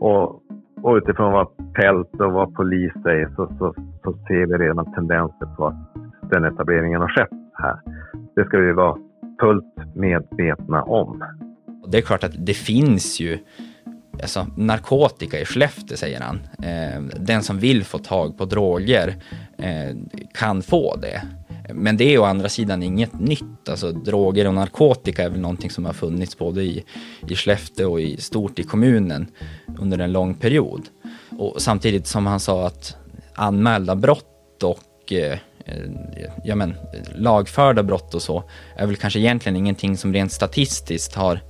Och, 0.00 0.42
och 0.82 0.96
utifrån 0.96 1.32
vad 1.32 1.48
Pelt 1.74 2.20
och 2.20 2.32
vad 2.32 2.54
polis 2.54 2.92
säger 3.02 3.28
så, 3.36 3.46
så, 3.58 3.74
så 4.04 4.12
ser 4.12 4.46
vi 4.46 4.58
redan 4.58 4.92
tendenser 4.92 5.56
på 5.56 5.66
att 5.66 6.30
den 6.30 6.44
etableringen 6.44 7.00
har 7.00 7.08
skett 7.08 7.38
här. 7.52 7.80
Det 8.34 8.44
ska 8.44 8.58
vi 8.58 8.72
vara 8.72 8.96
fullt 9.40 9.94
medvetna 9.94 10.82
om. 10.82 11.24
Det 11.90 11.98
är 11.98 12.02
klart 12.02 12.24
att 12.24 12.32
det 12.46 12.54
finns 12.54 13.20
ju 13.20 13.38
alltså, 14.22 14.46
narkotika 14.56 15.40
i 15.40 15.44
Skellefteå, 15.44 15.96
säger 15.96 16.20
han. 16.20 16.40
Eh, 16.62 17.02
den 17.20 17.42
som 17.42 17.58
vill 17.58 17.84
få 17.84 17.98
tag 17.98 18.38
på 18.38 18.44
droger 18.44 19.16
eh, 19.58 19.96
kan 20.34 20.62
få 20.62 20.96
det. 20.96 21.22
Men 21.72 21.96
det 21.96 22.14
är 22.14 22.18
å 22.18 22.24
andra 22.24 22.48
sidan 22.48 22.82
inget 22.82 23.20
nytt. 23.20 23.68
Alltså, 23.68 23.92
droger 23.92 24.46
och 24.46 24.54
narkotika 24.54 25.24
är 25.24 25.30
väl 25.30 25.40
någonting 25.40 25.70
som 25.70 25.84
har 25.84 25.92
funnits 25.92 26.38
både 26.38 26.62
i, 26.62 26.84
i 27.28 27.34
Skellefteå 27.34 27.92
och 27.92 28.00
i 28.00 28.16
stort 28.16 28.58
i 28.58 28.62
kommunen 28.62 29.26
under 29.78 29.98
en 29.98 30.12
lång 30.12 30.34
period. 30.34 30.82
Och 31.38 31.62
samtidigt 31.62 32.06
som 32.06 32.26
han 32.26 32.40
sa 32.40 32.66
att 32.66 32.96
anmälda 33.34 33.96
brott 33.96 34.62
och 34.62 35.12
eh, 35.12 35.38
ja, 36.44 36.54
men, 36.54 36.74
lagförda 37.14 37.82
brott 37.82 38.14
och 38.14 38.22
så 38.22 38.44
är 38.76 38.86
väl 38.86 38.96
kanske 38.96 39.18
egentligen 39.18 39.56
ingenting 39.56 39.96
som 39.96 40.12
rent 40.12 40.32
statistiskt 40.32 41.14
har 41.14 41.40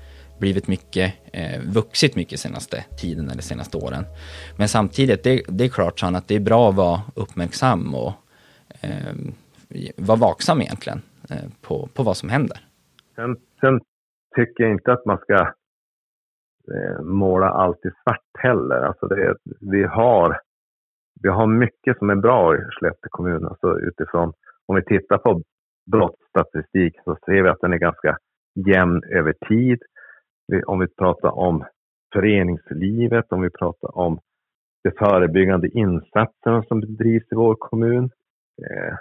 blivit 0.41 0.69
mycket, 0.69 1.15
eh, 1.33 1.61
vuxit 1.75 2.17
mycket 2.17 2.41
senaste 2.41 2.77
tiden 3.01 3.31
eller 3.31 3.43
senaste 3.43 3.77
åren. 3.77 4.05
Men 4.59 4.69
samtidigt, 4.69 5.25
det, 5.25 5.43
det 5.49 5.65
är 5.65 5.69
klart 5.69 5.99
så 5.99 6.07
att 6.07 6.29
det 6.29 6.37
är 6.37 6.41
bra 6.41 6.69
att 6.69 6.77
vara 6.77 7.01
uppmärksam 7.17 7.95
och 7.95 8.13
eh, 8.83 9.15
vara 9.97 10.19
vaksam 10.19 10.61
egentligen 10.61 11.01
eh, 11.31 11.49
på, 11.63 11.89
på 11.95 12.03
vad 12.03 12.17
som 12.17 12.29
händer. 12.29 12.59
Sen, 13.15 13.37
sen 13.61 13.81
tycker 14.37 14.65
jag 14.65 14.73
inte 14.73 14.93
att 14.93 15.07
man 15.07 15.19
ska 15.19 15.35
eh, 16.75 17.03
måla 17.03 17.49
allt 17.49 17.87
i 17.87 17.91
svart 18.03 18.31
heller. 18.39 18.81
Alltså 18.89 19.07
det, 19.07 19.37
vi, 19.61 19.83
har, 19.83 20.41
vi 21.23 21.29
har 21.29 21.47
mycket 21.47 21.99
som 21.99 22.11
är 22.11 22.17
bra 22.17 22.55
i 22.55 22.59
Skellefteå 22.59 23.09
kommun. 23.11 23.47
Alltså 23.47 23.79
utifrån, 23.81 24.33
om 24.67 24.77
vi 24.77 24.85
tittar 24.85 25.19
på 25.19 25.43
brottsstatistik 25.93 26.95
så 27.05 27.17
ser 27.27 27.43
vi 27.43 27.49
att 27.49 27.61
den 27.61 27.73
är 27.73 27.79
ganska 27.79 28.17
jämn 28.67 29.03
över 29.05 29.35
tid 29.49 29.79
om 30.67 30.79
vi 30.79 30.87
pratar 30.87 31.39
om 31.39 31.65
föreningslivet, 32.13 33.33
om 33.33 33.41
vi 33.41 33.51
pratar 33.51 33.99
om 33.99 34.19
de 34.85 34.91
förebyggande 34.91 35.69
insatserna 35.69 36.63
som 36.63 36.81
bedrivs 36.81 37.33
i 37.33 37.35
vår 37.35 37.55
kommun, 37.55 38.05
eh, 38.63 38.95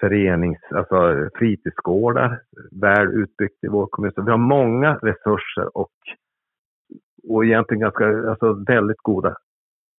förenings, 0.00 0.58
alltså 0.70 1.28
fritidsgårdar, 1.34 2.42
väl 2.70 3.06
utbyggt 3.06 3.64
i 3.64 3.68
vår 3.68 3.86
kommun. 3.86 4.12
Så 4.12 4.22
vi 4.22 4.30
har 4.30 4.38
många 4.38 4.94
resurser 4.94 5.76
och, 5.76 5.92
och 7.28 7.44
egentligen 7.44 7.80
ganska, 7.80 8.30
alltså 8.30 8.52
väldigt 8.52 9.00
goda 9.02 9.36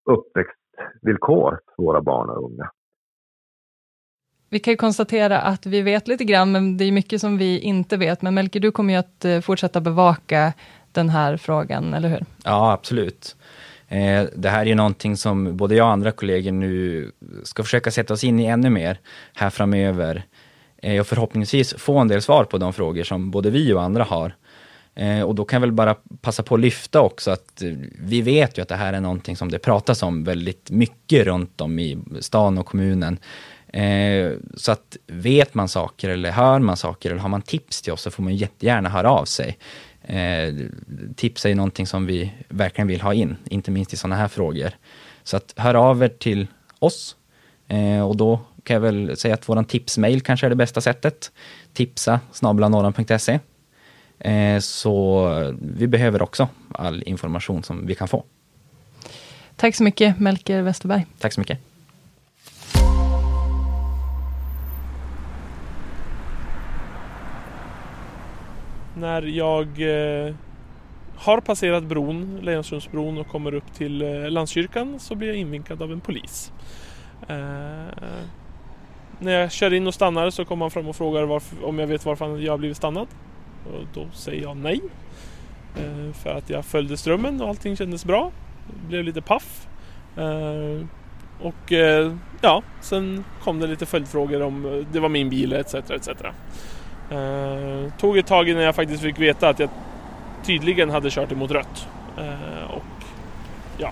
uppväxtvillkor 0.05 1.59
för 1.75 1.83
våra 1.83 2.01
barn 2.01 2.29
och 2.29 2.43
unga. 2.51 2.71
Vi 4.49 4.59
kan 4.59 4.71
ju 4.71 4.77
konstatera 4.77 5.41
att 5.41 5.65
vi 5.65 5.81
vet 5.81 6.07
lite 6.07 6.23
grann, 6.23 6.51
men 6.51 6.77
det 6.77 6.85
är 6.85 6.91
mycket 6.91 7.21
som 7.21 7.37
vi 7.37 7.59
inte 7.59 7.97
vet. 7.97 8.21
Men 8.21 8.33
Melker, 8.33 8.59
du 8.59 8.71
kommer 8.71 8.93
ju 8.93 8.99
att 8.99 9.25
eh, 9.25 9.39
fortsätta 9.39 9.81
bevaka 9.81 10.53
den 10.91 11.09
här 11.09 11.37
frågan, 11.37 11.93
eller 11.93 12.09
hur? 12.09 12.25
Ja, 12.43 12.71
absolut. 12.71 13.35
Eh, 13.87 14.23
det 14.35 14.49
här 14.49 14.61
är 14.61 14.65
ju 14.65 14.75
någonting 14.75 15.17
som 15.17 15.57
både 15.57 15.75
jag 15.75 15.85
och 15.85 15.91
andra 15.91 16.11
kollegor 16.11 16.51
nu 16.51 17.11
ska 17.43 17.63
försöka 17.63 17.91
sätta 17.91 18.13
oss 18.13 18.23
in 18.23 18.39
i 18.39 18.45
ännu 18.45 18.69
mer 18.69 18.99
här 19.33 19.49
framöver. 19.49 20.23
Eh, 20.77 20.99
och 20.99 21.07
förhoppningsvis 21.07 21.73
få 21.77 21.97
en 21.97 22.07
del 22.07 22.21
svar 22.21 22.43
på 22.43 22.57
de 22.57 22.73
frågor 22.73 23.03
som 23.03 23.31
både 23.31 23.49
vi 23.49 23.73
och 23.73 23.83
andra 23.83 24.03
har. 24.03 24.35
Och 25.25 25.35
då 25.35 25.45
kan 25.45 25.57
jag 25.57 25.61
väl 25.61 25.71
bara 25.71 25.95
passa 26.21 26.43
på 26.43 26.55
att 26.55 26.61
lyfta 26.61 27.01
också 27.01 27.31
att 27.31 27.63
vi 27.99 28.21
vet 28.21 28.57
ju 28.57 28.61
att 28.61 28.67
det 28.67 28.75
här 28.75 28.93
är 28.93 29.01
någonting 29.01 29.35
som 29.35 29.51
det 29.51 29.59
pratas 29.59 30.03
om 30.03 30.23
väldigt 30.23 30.71
mycket 30.71 31.25
runt 31.25 31.61
om 31.61 31.79
i 31.79 31.97
stan 32.19 32.57
och 32.57 32.65
kommunen. 32.65 33.19
Så 34.55 34.71
att 34.71 34.97
vet 35.07 35.53
man 35.53 35.67
saker 35.69 36.09
eller 36.09 36.31
hör 36.31 36.59
man 36.59 36.77
saker 36.77 37.11
eller 37.11 37.21
har 37.21 37.29
man 37.29 37.41
tips 37.41 37.81
till 37.81 37.93
oss 37.93 38.01
så 38.01 38.11
får 38.11 38.23
man 38.23 38.35
jättegärna 38.35 38.89
höra 38.89 39.09
av 39.09 39.25
sig 39.25 39.57
eh, 40.07 40.53
tips 41.15 41.45
är 41.45 41.55
någonting 41.55 41.87
som 41.87 42.05
vi 42.05 42.33
verkligen 42.49 42.87
vill 42.87 43.01
ha 43.01 43.13
in, 43.13 43.37
inte 43.49 43.71
minst 43.71 43.93
i 43.93 43.97
sådana 43.97 44.15
här 44.15 44.27
frågor. 44.27 44.71
Så 45.23 45.37
att 45.37 45.53
hör 45.55 45.73
av 45.75 46.03
er 46.03 46.07
till 46.07 46.47
oss 46.79 47.15
eh, 47.67 48.07
och 48.07 48.17
då 48.17 48.39
kan 48.63 48.73
jag 48.73 48.81
väl 48.81 49.17
säga 49.17 49.33
att 49.33 49.49
våran 49.49 49.65
tipsmail 49.65 50.21
kanske 50.21 50.45
är 50.45 50.49
det 50.49 50.55
bästa 50.55 50.81
sättet. 50.81 51.31
Tipsa 51.73 52.19
snabelanorran.se. 52.31 53.39
Eh, 54.19 54.59
så 54.59 55.29
vi 55.59 55.87
behöver 55.87 56.21
också 56.21 56.47
all 56.71 57.03
information 57.05 57.63
som 57.63 57.87
vi 57.87 57.95
kan 57.95 58.07
få. 58.07 58.23
Tack 59.55 59.75
så 59.75 59.83
mycket 59.83 60.19
Melker 60.19 60.61
Westerberg. 60.61 61.05
Tack 61.19 61.33
så 61.33 61.39
mycket. 61.39 61.59
När 68.99 69.21
jag 69.21 69.67
eh, 69.67 70.35
har 71.15 71.39
passerat 71.39 71.83
bron, 71.83 72.39
Lejonsundsbron 72.41 73.17
och 73.17 73.27
kommer 73.27 73.53
upp 73.53 73.73
till 73.73 74.01
eh, 74.01 74.29
Landskyrkan 74.29 74.99
så 74.99 75.15
blir 75.15 75.27
jag 75.27 75.37
invinkad 75.37 75.81
av 75.81 75.91
en 75.91 75.99
polis. 75.99 76.51
Eh, 77.27 77.35
när 79.19 79.31
jag 79.31 79.51
kör 79.51 79.73
in 79.73 79.87
och 79.87 79.93
stannar 79.93 80.29
så 80.29 80.45
kommer 80.45 80.65
han 80.65 80.71
fram 80.71 80.87
och 80.87 80.95
frågar 80.95 81.23
varför, 81.23 81.65
om 81.65 81.79
jag 81.79 81.87
vet 81.87 82.05
varför 82.05 82.37
jag 82.37 82.53
har 82.53 82.57
blivit 82.57 82.77
stannad. 82.77 83.07
Och 83.65 83.85
då 83.93 84.07
säger 84.13 84.41
jag 84.41 84.57
nej. 84.57 84.81
Eh, 85.75 86.13
för 86.13 86.29
att 86.29 86.49
jag 86.49 86.65
följde 86.65 86.97
strömmen 86.97 87.41
och 87.41 87.49
allting 87.49 87.77
kändes 87.77 88.05
bra. 88.05 88.31
Blev 88.87 89.03
lite 89.03 89.21
paff. 89.21 89.67
Eh, 90.17 90.85
och 91.41 91.71
eh, 91.71 92.15
ja, 92.41 92.63
sen 92.81 93.23
kom 93.43 93.59
det 93.59 93.67
lite 93.67 93.85
följdfrågor 93.85 94.41
om 94.41 94.65
eh, 94.65 94.85
det 94.91 94.99
var 94.99 95.09
min 95.09 95.29
bil 95.29 95.53
etc. 95.53 95.73
etc. 95.73 96.09
Eh, 97.11 97.91
tog 97.99 98.17
ett 98.17 98.27
tag 98.27 98.49
innan 98.49 98.63
jag 98.63 98.75
faktiskt 98.75 99.03
fick 99.03 99.19
veta 99.19 99.49
att 99.49 99.59
jag 99.59 99.69
tydligen 100.43 100.89
hade 100.89 101.09
kört 101.09 101.31
emot 101.31 101.51
rött. 101.51 101.87
Eh, 102.17 102.71
och 102.71 102.83
ja. 103.77 103.91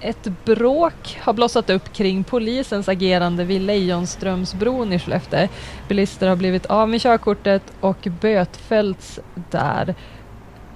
Ett 0.00 0.28
bråk 0.44 1.18
har 1.20 1.32
blossat 1.32 1.70
upp 1.70 1.92
kring 1.92 2.24
polisens 2.24 2.88
agerande 2.88 3.44
vid 3.44 3.60
Lejonströmsbron 3.60 4.92
i 4.92 4.98
Skellefteå. 4.98 5.48
Bilister 5.88 6.28
har 6.28 6.36
blivit 6.36 6.66
av 6.66 6.88
med 6.88 7.00
körkortet 7.00 7.62
och 7.80 8.08
bötfällts 8.20 9.20
där. 9.50 9.94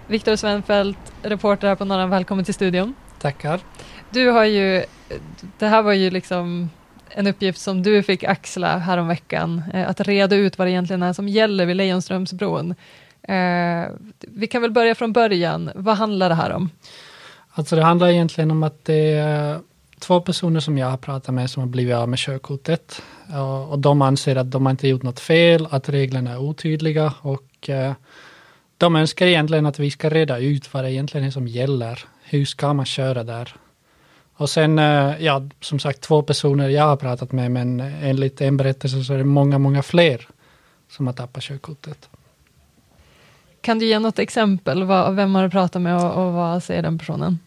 Viktor 0.07 0.37
Svenfeldt, 0.37 1.13
reporter 1.23 1.69
här 1.69 1.75
på 1.75 1.85
Norran, 1.85 2.11
välkommen 2.11 2.45
till 2.45 2.55
studion. 2.55 2.95
Tackar. 3.21 3.61
Du 4.11 4.29
har 4.31 4.45
ju, 4.45 4.85
det 5.59 5.67
här 5.67 5.83
var 5.83 5.93
ju 5.93 6.11
liksom 6.11 6.71
en 7.11 7.27
uppgift 7.27 7.61
som 7.61 7.83
du 7.83 8.03
fick 8.03 8.25
axla 8.25 8.79
häromveckan, 8.79 9.63
eh, 9.75 9.89
att 9.89 10.01
reda 10.01 10.37
ut 10.37 10.59
vad 10.59 10.67
det 10.67 10.71
egentligen 10.71 11.03
är 11.03 11.13
som 11.13 11.29
gäller 11.29 11.67
vid 11.67 11.77
Lejonströmsbron. 11.77 12.75
Eh, 13.23 13.87
vi 14.21 14.47
kan 14.47 14.63
väl 14.63 14.71
börja 14.71 14.95
från 14.95 15.13
början. 15.13 15.71
Vad 15.75 15.97
handlar 15.97 16.29
det 16.29 16.35
här 16.35 16.53
om? 16.53 16.71
Alltså 17.51 17.77
det 17.77 17.83
handlar 17.83 18.09
egentligen 18.09 18.51
om 18.51 18.63
att 18.63 18.85
det 18.85 19.13
är 19.13 19.61
två 19.99 20.21
personer 20.21 20.61
som 20.61 20.79
jag 20.79 20.91
har 20.91 20.97
pratat 20.97 21.35
med 21.35 21.51
som 21.51 21.61
har 21.61 21.69
blivit 21.69 21.95
av 21.95 22.09
med 22.09 22.19
körkortet. 22.19 23.03
Eh, 23.31 23.71
och 23.71 23.79
de 23.79 24.03
anser 24.03 24.37
att 24.37 24.51
de 24.51 24.69
inte 24.69 24.89
gjort 24.89 25.03
något 25.03 25.21
fel, 25.21 25.69
att 25.71 25.89
reglerna 25.89 26.31
är 26.31 26.39
otydliga 26.39 27.15
och 27.21 27.69
eh, 27.69 27.93
de 28.77 28.97
önskar 28.97 29.27
egentligen 29.27 29.67
att 29.67 29.79
vi 29.79 29.91
ska 29.91 30.11
reda 30.11 30.39
ut 30.39 30.75
vad 30.75 30.85
det 30.85 30.93
egentligen 30.93 31.27
är 31.27 31.31
som 31.31 31.49
gäller. 31.49 32.05
Hur 32.23 32.45
ska 32.45 32.73
man 32.73 32.87
köra 32.87 33.25
där? 33.25 33.55
Och 34.39 34.51
sen, 34.51 34.79
eh, 34.79 35.15
ja, 35.21 35.43
som 35.61 35.79
sagt 35.79 36.01
två 36.01 36.23
personer 36.23 36.69
jag 36.69 36.85
har 36.85 36.97
pratat 36.97 37.33
med, 37.33 37.51
men 37.51 37.81
enligt 37.81 38.41
en 38.41 38.57
berättelse 38.57 39.05
så 39.05 39.15
är 39.15 39.19
det 39.19 39.25
många, 39.25 39.59
många 39.59 39.83
fler 39.83 40.29
som 40.91 41.07
har 41.07 41.15
tappat 41.15 41.43
körkortet. 41.43 42.09
Kan 43.61 43.79
du 43.79 43.87
ge 43.87 43.99
något 43.99 44.19
exempel? 44.19 44.85
Vem 45.15 45.35
har 45.35 45.43
du 45.43 45.51
pratat 45.51 45.83
med 45.83 45.97
och, 45.97 46.33
vad 46.33 46.63
säger 46.63 46.83
den 46.83 46.99
personen? 46.99 47.39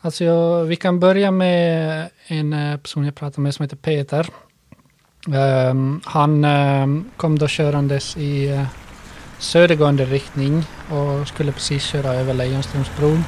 Alltså, 0.00 0.62
vi 0.62 0.76
kan 0.76 1.00
börja 1.00 1.30
med 1.30 2.08
en 2.26 2.52
eh, 2.52 2.76
person 2.76 3.04
jag 3.04 3.14
pratade 3.14 3.40
med 3.40 3.54
som 3.54 3.62
heter 3.62 3.76
Peter. 3.76 4.26
Um, 5.70 6.00
han 6.04 6.44
um, 6.44 7.10
kom 7.16 7.38
då 7.38 7.48
körandes 7.48 8.16
i 8.16 8.52
uh, 8.52 8.66
södergående 9.38 10.04
riktning 10.04 10.64
och 10.90 11.28
skulle 11.28 11.52
precis 11.52 11.84
köra 11.84 12.14
över 12.14 12.34
Lejonströmsbron. 12.34 13.24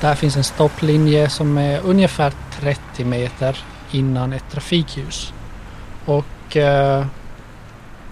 Där 0.00 0.14
finns 0.14 0.36
en 0.36 0.44
stopplinje 0.44 1.28
som 1.28 1.58
är 1.58 1.80
ungefär 1.84 2.32
30 2.60 3.04
meter 3.04 3.58
innan 3.90 4.32
ett 4.32 4.50
trafikljus. 4.50 5.32
Och 6.04 6.56
eh, 6.56 7.06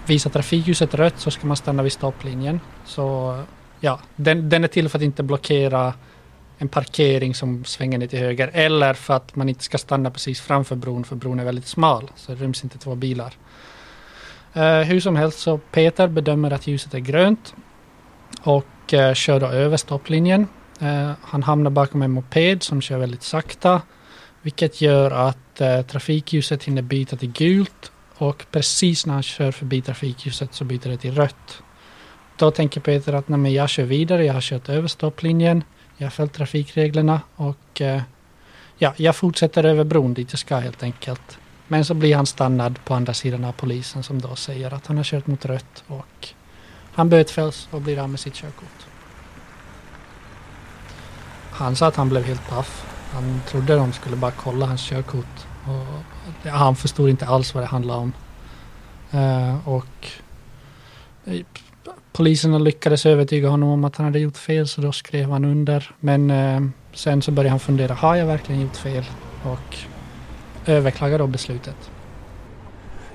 visar 0.05 0.29
trafikljuset 0.29 0.93
rött 0.93 1.19
så 1.19 1.31
ska 1.31 1.47
man 1.47 1.57
stanna 1.57 1.83
vid 1.83 1.91
stopplinjen. 1.91 2.59
Så 2.85 3.37
ja, 3.79 3.99
den, 4.15 4.49
den 4.49 4.63
är 4.63 4.67
till 4.67 4.89
för 4.89 4.97
att 4.97 5.03
inte 5.03 5.23
blockera 5.23 5.93
en 6.57 6.67
parkering 6.67 7.35
som 7.35 7.65
svänger 7.65 7.97
ner 7.97 8.07
till 8.07 8.19
höger 8.19 8.51
eller 8.53 8.93
för 8.93 9.13
att 9.13 9.35
man 9.35 9.49
inte 9.49 9.63
ska 9.63 9.77
stanna 9.77 10.11
precis 10.11 10.41
framför 10.41 10.75
bron 10.75 11.03
för 11.03 11.15
bron 11.15 11.39
är 11.39 11.45
väldigt 11.45 11.67
smal 11.67 12.11
så 12.15 12.31
det 12.31 12.43
ryms 12.43 12.63
inte 12.63 12.77
två 12.77 12.95
bilar. 12.95 13.33
Eh, 14.53 14.79
hur 14.79 14.99
som 14.99 15.15
helst 15.15 15.39
så 15.39 15.57
Peter 15.57 16.07
bedömer 16.07 16.51
att 16.51 16.67
ljuset 16.67 16.93
är 16.93 16.99
grönt 16.99 17.55
och 18.41 18.93
eh, 18.93 19.13
kör 19.13 19.39
då 19.39 19.45
över 19.47 19.77
stopplinjen 19.77 20.47
Eh, 20.79 21.11
han 21.21 21.43
hamnar 21.43 21.71
bakom 21.71 22.01
en 22.01 22.11
moped 22.11 22.63
som 22.63 22.81
kör 22.81 22.97
väldigt 22.97 23.23
sakta. 23.23 23.81
Vilket 24.41 24.81
gör 24.81 25.11
att 25.11 25.61
eh, 25.61 25.81
trafikljuset 25.81 26.63
hinner 26.63 26.81
byta 26.81 27.15
till 27.15 27.31
gult. 27.31 27.91
Och 28.17 28.45
precis 28.51 29.05
när 29.05 29.13
han 29.13 29.23
kör 29.23 29.51
förbi 29.51 29.81
trafikljuset 29.81 30.53
så 30.53 30.63
byter 30.63 30.89
det 30.89 30.97
till 30.97 31.15
rött. 31.15 31.61
Då 32.37 32.51
tänker 32.51 32.81
Peter 32.81 33.13
att 33.13 33.29
nej, 33.29 33.39
men 33.39 33.53
jag 33.53 33.69
kör 33.69 33.83
vidare, 33.83 34.25
jag 34.25 34.33
har 34.33 34.41
kört 34.41 34.69
över 34.69 34.87
stopplinjen. 34.87 35.63
Jag 35.97 36.05
har 36.05 36.11
följt 36.11 36.33
trafikreglerna 36.33 37.21
och 37.35 37.81
eh, 37.81 38.01
ja, 38.77 38.93
jag 38.97 39.15
fortsätter 39.15 39.63
över 39.63 39.83
bron 39.83 40.13
dit 40.13 40.27
jag 40.31 40.39
ska 40.39 40.57
helt 40.57 40.83
enkelt. 40.83 41.37
Men 41.67 41.85
så 41.85 41.93
blir 41.93 42.15
han 42.15 42.25
stannad 42.25 42.79
på 42.85 42.93
andra 42.93 43.13
sidan 43.13 43.43
av 43.43 43.51
polisen 43.51 44.03
som 44.03 44.21
då 44.21 44.35
säger 44.35 44.73
att 44.73 44.87
han 44.87 44.97
har 44.97 45.03
kört 45.03 45.27
mot 45.27 45.45
rött 45.45 45.83
och 45.87 46.27
han 46.93 47.09
bötfälls 47.09 47.67
och 47.71 47.81
blir 47.81 47.99
av 47.99 48.09
med 48.09 48.19
sitt 48.19 48.33
körkort. 48.33 48.87
Han 51.57 51.75
sa 51.75 51.87
att 51.87 51.95
han 51.95 52.09
blev 52.09 52.23
helt 52.23 52.49
paff. 52.49 52.85
Han 53.13 53.41
trodde 53.47 53.75
de 53.75 53.93
skulle 53.93 54.15
bara 54.15 54.31
kolla 54.31 54.65
hans 54.65 54.81
körkort. 54.81 55.47
Och 55.65 56.49
han 56.51 56.75
förstod 56.75 57.09
inte 57.09 57.25
alls 57.25 57.53
vad 57.53 57.63
det 57.63 57.67
handlade 57.67 57.99
om. 57.99 58.13
Uh, 59.13 59.67
och 59.69 60.07
eh, 61.25 61.45
poliserna 62.13 62.57
lyckades 62.57 63.05
övertyga 63.05 63.49
honom 63.49 63.69
om 63.69 63.85
att 63.85 63.95
han 63.95 64.05
hade 64.05 64.19
gjort 64.19 64.37
fel 64.37 64.67
så 64.67 64.81
då 64.81 64.91
skrev 64.91 65.29
han 65.29 65.45
under. 65.45 65.91
Men 65.99 66.31
eh, 66.31 66.61
sen 66.93 67.21
så 67.21 67.31
började 67.31 67.49
han 67.49 67.59
fundera, 67.59 67.93
har 67.93 68.15
jag 68.15 68.25
verkligen 68.25 68.61
gjort 68.61 68.75
fel? 68.77 69.03
Och 69.43 69.77
överklagade 70.65 71.23
då 71.23 71.27
beslutet. 71.27 71.91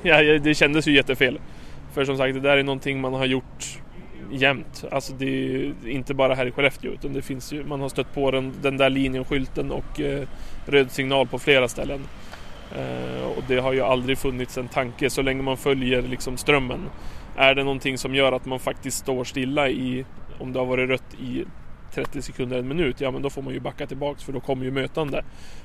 Ja, 0.03 0.23
det 0.23 0.55
kändes 0.55 0.89
ju 0.89 0.95
jättefel. 0.95 1.39
För 1.93 2.05
som 2.05 2.17
sagt, 2.17 2.35
det 2.35 2.41
där 2.41 2.57
är 2.57 2.63
någonting 2.63 3.01
man 3.01 3.15
har 3.15 3.27
gjort 3.27 3.81
jämt. 4.33 4.85
Alltså 4.91 5.13
det 5.13 5.27
är 5.27 5.89
inte 5.89 6.15
bara 6.15 6.35
här 6.35 6.47
i 6.47 6.51
Skellefteå 6.51 6.93
utan 6.93 7.13
det 7.13 7.23
finns 7.23 7.53
ju, 7.53 7.65
man 7.65 7.81
har 7.81 7.89
stött 7.89 8.15
på 8.15 8.31
den, 8.31 8.53
den 8.63 8.77
där 8.77 8.91
linjen, 8.91 9.25
skylten 9.25 9.71
och 9.71 10.01
eh, 10.01 10.29
röd 10.67 10.91
signal 10.91 11.27
på 11.27 11.39
flera 11.39 11.69
ställen. 11.69 12.01
Eh, 12.77 13.25
och 13.37 13.45
det 13.49 13.59
har 13.59 13.73
ju 13.73 13.81
aldrig 13.81 14.19
funnits 14.19 14.59
en 14.59 14.69
tanke 14.69 15.11
så 15.11 15.23
länge 15.23 15.43
man 15.43 15.57
följer 15.57 16.03
liksom 16.03 16.37
strömmen. 16.37 16.81
Är 17.37 17.55
det 17.55 17.65
någonting 17.65 17.99
som 17.99 18.15
gör 18.15 18.33
att 18.33 18.47
man 18.47 18.59
faktiskt 18.59 18.99
står 18.99 19.25
stilla 19.25 19.69
i, 19.69 20.05
om 20.39 20.53
det 20.53 20.59
har 20.59 20.67
varit 20.67 20.89
rött 20.89 21.15
i 21.21 21.45
30 21.95 22.23
sekunder, 22.23 22.59
en 22.59 22.69
minut, 22.69 23.01
ja 23.01 23.11
men 23.11 23.23
då 23.23 23.31
får 23.31 23.43
man 23.43 23.55
ju 23.55 23.61
backa 23.61 23.87
tillbaks 23.87 24.25
för 24.25 24.33
då 24.33 24.41
kommer 24.41 24.65
ju 24.65 24.71
mötande. 24.71 25.25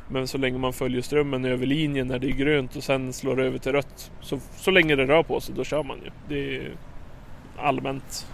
Men 0.09 0.27
så 0.27 0.37
länge 0.37 0.57
man 0.57 0.73
följer 0.73 1.01
strömmen 1.01 1.45
över 1.45 1.65
linjen 1.65 2.07
när 2.07 2.19
det 2.19 2.27
är 2.27 2.31
grönt 2.31 2.75
och 2.75 2.83
sen 2.83 3.13
slår 3.13 3.41
över 3.41 3.57
till 3.57 3.71
rött, 3.71 4.11
så, 4.21 4.39
så 4.55 4.71
länge 4.71 4.95
det 4.95 5.05
rör 5.05 5.23
på 5.23 5.39
sig, 5.39 5.55
då 5.55 5.63
kör 5.63 5.83
man 5.83 5.97
ju. 5.97 6.11
Det 6.29 6.57
är 6.57 6.71
allmänt 7.57 8.27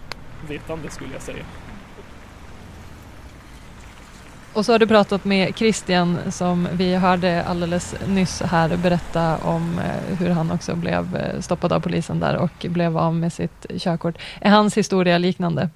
vetande 0.48 0.90
skulle 0.90 1.12
jag 1.12 1.22
säga. 1.22 1.44
Och 4.54 4.66
så 4.66 4.72
har 4.72 4.78
du 4.78 4.86
pratat 4.86 5.24
med 5.24 5.56
Christian 5.56 6.18
som 6.30 6.68
vi 6.72 6.94
hörde 6.94 7.44
alldeles 7.44 7.94
nyss 8.06 8.40
här 8.40 8.76
berätta 8.76 9.36
om 9.36 9.78
eh, 9.78 10.16
hur 10.18 10.30
han 10.30 10.50
också 10.50 10.74
blev 10.74 11.16
eh, 11.16 11.40
stoppad 11.40 11.72
av 11.72 11.80
polisen 11.80 12.20
där 12.20 12.36
och 12.36 12.66
blev 12.68 12.98
av 12.98 13.14
med 13.14 13.32
sitt 13.32 13.66
körkort. 13.78 14.14
Är 14.40 14.50
hans 14.50 14.76
historia 14.76 15.18
liknande? 15.18 15.70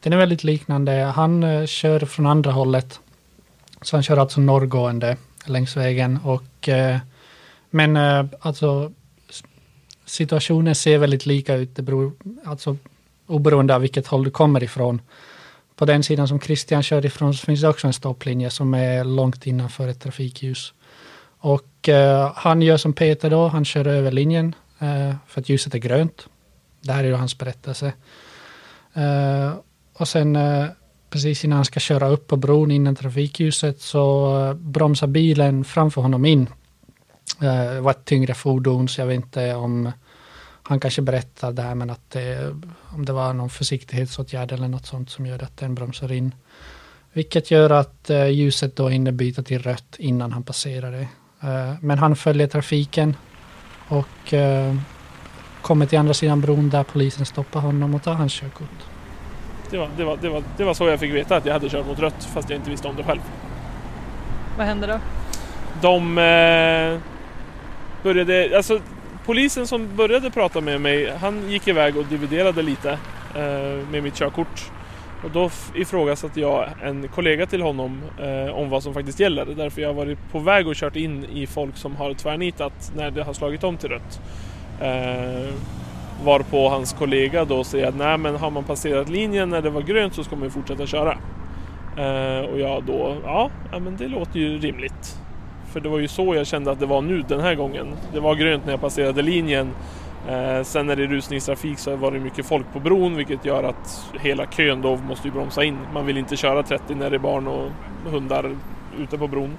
Den 0.00 0.12
är 0.12 0.16
väldigt 0.16 0.44
liknande. 0.44 0.92
Han 0.92 1.44
uh, 1.44 1.66
kör 1.66 2.00
från 2.00 2.26
andra 2.26 2.52
hållet. 2.52 3.00
Så 3.82 3.96
han 3.96 4.02
kör 4.02 4.16
alltså 4.16 4.40
norrgående 4.40 5.16
längs 5.46 5.76
vägen 5.76 6.18
och 6.24 6.68
men 7.70 7.96
alltså 8.40 8.92
situationen 10.04 10.74
ser 10.74 10.98
väldigt 10.98 11.26
lika 11.26 11.54
ut. 11.54 11.76
Det 11.76 11.82
beror, 11.82 12.12
alltså 12.44 12.76
oberoende 13.26 13.74
av 13.74 13.80
vilket 13.80 14.06
håll 14.06 14.24
du 14.24 14.30
kommer 14.30 14.62
ifrån. 14.62 15.00
På 15.76 15.84
den 15.84 16.02
sidan 16.02 16.28
som 16.28 16.40
Christian 16.40 16.82
kör 16.82 17.06
ifrån 17.06 17.34
så 17.34 17.46
finns 17.46 17.60
det 17.60 17.68
också 17.68 17.86
en 17.86 17.92
stopplinje 17.92 18.50
som 18.50 18.74
är 18.74 19.04
långt 19.04 19.46
innanför 19.46 19.88
ett 19.88 20.00
trafikljus. 20.00 20.74
Och 21.38 21.88
eh, 21.88 22.32
han 22.34 22.62
gör 22.62 22.76
som 22.76 22.92
Peter 22.92 23.30
då, 23.30 23.48
han 23.48 23.64
kör 23.64 23.86
över 23.86 24.12
linjen 24.12 24.54
eh, 24.78 25.14
för 25.26 25.40
att 25.40 25.48
ljuset 25.48 25.74
är 25.74 25.78
grönt. 25.78 26.28
Det 26.80 26.92
här 26.92 27.04
är 27.04 27.08
ju 27.08 27.14
hans 27.14 27.38
berättelse. 27.38 27.92
Eh, 28.94 29.52
och 29.92 30.08
sen 30.08 30.36
eh, 30.36 30.66
precis 31.10 31.44
innan 31.44 31.56
han 31.56 31.64
ska 31.64 31.80
köra 31.80 32.08
upp 32.08 32.28
på 32.28 32.36
bron 32.36 32.70
innan 32.70 32.96
trafikljuset 32.96 33.80
så 33.80 34.36
eh, 34.40 34.54
bromsar 34.54 35.06
bilen 35.06 35.64
framför 35.64 36.02
honom 36.02 36.24
in. 36.24 36.48
Eh, 37.42 37.74
det 37.74 37.80
var 37.80 37.90
ett 37.90 38.04
tyngre 38.04 38.34
fordon 38.34 38.88
så 38.88 39.00
jag 39.00 39.06
vet 39.06 39.16
inte 39.16 39.54
om 39.54 39.92
han 40.62 40.80
kanske 40.80 41.02
berättar 41.02 41.52
det 41.52 41.62
här 41.62 41.74
men 41.74 41.90
att 41.90 42.10
det, 42.10 42.54
om 42.94 43.04
det 43.04 43.12
var 43.12 43.32
någon 43.32 43.50
försiktighetsåtgärd 43.50 44.52
eller 44.52 44.68
något 44.68 44.86
sånt 44.86 45.10
som 45.10 45.26
gör 45.26 45.42
att 45.42 45.56
den 45.56 45.74
bromsar 45.74 46.12
in. 46.12 46.34
Vilket 47.12 47.50
gör 47.50 47.70
att 47.70 48.10
uh, 48.10 48.28
ljuset 48.28 48.76
då 48.76 48.88
hinner 48.88 49.12
byta 49.12 49.42
till 49.42 49.62
rött 49.62 49.96
innan 49.98 50.32
han 50.32 50.42
passerar 50.42 50.92
det. 50.92 51.08
Uh, 51.48 51.74
men 51.80 51.98
han 51.98 52.16
följer 52.16 52.46
trafiken 52.46 53.16
och 53.88 54.32
uh, 54.32 54.76
kommer 55.62 55.86
till 55.86 55.98
andra 55.98 56.14
sidan 56.14 56.40
bron 56.40 56.70
där 56.70 56.82
polisen 56.82 57.26
stoppar 57.26 57.60
honom 57.60 57.94
och 57.94 58.02
tar 58.02 58.14
hans 58.14 58.32
körkort. 58.32 58.68
Det 59.70 59.78
var, 59.78 59.88
det, 59.96 60.04
var, 60.04 60.16
det, 60.16 60.28
var, 60.28 60.42
det 60.56 60.64
var 60.64 60.74
så 60.74 60.88
jag 60.88 61.00
fick 61.00 61.14
veta 61.14 61.36
att 61.36 61.46
jag 61.46 61.52
hade 61.52 61.68
kört 61.68 61.86
mot 61.86 61.98
rött 61.98 62.24
fast 62.34 62.50
jag 62.50 62.58
inte 62.58 62.70
visste 62.70 62.88
om 62.88 62.96
det 62.96 63.04
själv. 63.04 63.20
Vad 64.58 64.66
hände 64.66 64.86
då? 64.86 64.98
De 65.80 66.18
eh, 66.18 66.98
började, 68.02 68.56
alltså 68.56 68.80
polisen 69.26 69.66
som 69.66 69.96
började 69.96 70.30
prata 70.30 70.60
med 70.60 70.80
mig, 70.80 71.12
han 71.20 71.50
gick 71.50 71.68
iväg 71.68 71.96
och 71.96 72.04
dividerade 72.04 72.62
lite 72.62 72.90
eh, 73.34 73.88
med 73.90 74.02
mitt 74.02 74.14
körkort. 74.14 74.70
Och 75.24 75.30
då 75.30 75.50
ifrågasatte 75.74 76.40
jag 76.40 76.68
en 76.82 77.08
kollega 77.08 77.46
till 77.46 77.62
honom 77.62 78.02
eh, 78.18 78.54
om 78.54 78.70
vad 78.70 78.82
som 78.82 78.94
faktiskt 78.94 79.20
gäller. 79.20 79.46
Därför 79.46 79.82
jag 79.82 79.88
har 79.88 79.94
varit 79.94 80.18
på 80.32 80.38
väg 80.38 80.68
och 80.68 80.74
kört 80.74 80.96
in 80.96 81.24
i 81.24 81.46
folk 81.46 81.76
som 81.76 81.96
har 81.96 82.14
tvärnitat 82.14 82.92
när 82.96 83.10
det 83.10 83.22
har 83.22 83.32
slagit 83.32 83.64
om 83.64 83.76
till 83.76 83.88
rött. 83.88 84.20
Eh, 84.80 85.54
varpå 86.24 86.68
hans 86.68 86.92
kollega 86.92 87.44
då 87.44 87.64
säger 87.64 87.86
att 87.86 87.96
nej 87.96 88.18
men 88.18 88.36
har 88.36 88.50
man 88.50 88.64
passerat 88.64 89.08
linjen 89.08 89.50
när 89.50 89.62
det 89.62 89.70
var 89.70 89.82
grönt 89.82 90.14
så 90.14 90.24
ska 90.24 90.36
man 90.36 90.44
ju 90.44 90.50
fortsätta 90.50 90.86
köra. 90.86 91.18
Eh, 91.96 92.44
och 92.44 92.60
jag 92.60 92.84
då, 92.84 93.16
ja, 93.24 93.50
ja 93.72 93.78
men 93.78 93.96
det 93.96 94.08
låter 94.08 94.38
ju 94.38 94.58
rimligt. 94.58 95.21
För 95.72 95.80
det 95.80 95.88
var 95.88 95.98
ju 95.98 96.08
så 96.08 96.34
jag 96.34 96.46
kände 96.46 96.70
att 96.70 96.80
det 96.80 96.86
var 96.86 97.02
nu 97.02 97.22
den 97.22 97.40
här 97.40 97.54
gången. 97.54 97.96
Det 98.12 98.20
var 98.20 98.34
grönt 98.34 98.64
när 98.64 98.72
jag 98.72 98.80
passerade 98.80 99.22
linjen. 99.22 99.70
Eh, 100.28 100.62
sen 100.62 100.86
när 100.86 100.96
det 100.96 101.02
är 101.02 101.06
rusningstrafik 101.06 101.78
så 101.78 101.96
var 101.96 102.12
det 102.12 102.20
mycket 102.20 102.46
folk 102.46 102.66
på 102.72 102.80
bron 102.80 103.16
vilket 103.16 103.44
gör 103.44 103.64
att 103.64 104.04
hela 104.20 104.46
kön 104.46 104.82
då 104.82 104.96
måste 104.96 105.28
ju 105.28 105.34
bromsa 105.34 105.64
in. 105.64 105.78
Man 105.94 106.06
vill 106.06 106.18
inte 106.18 106.36
köra 106.36 106.62
30 106.62 106.94
när 106.94 107.10
det 107.10 107.16
är 107.16 107.18
barn 107.18 107.46
och 107.46 107.70
hundar 108.04 108.56
ute 108.98 109.18
på 109.18 109.28
bron. 109.28 109.56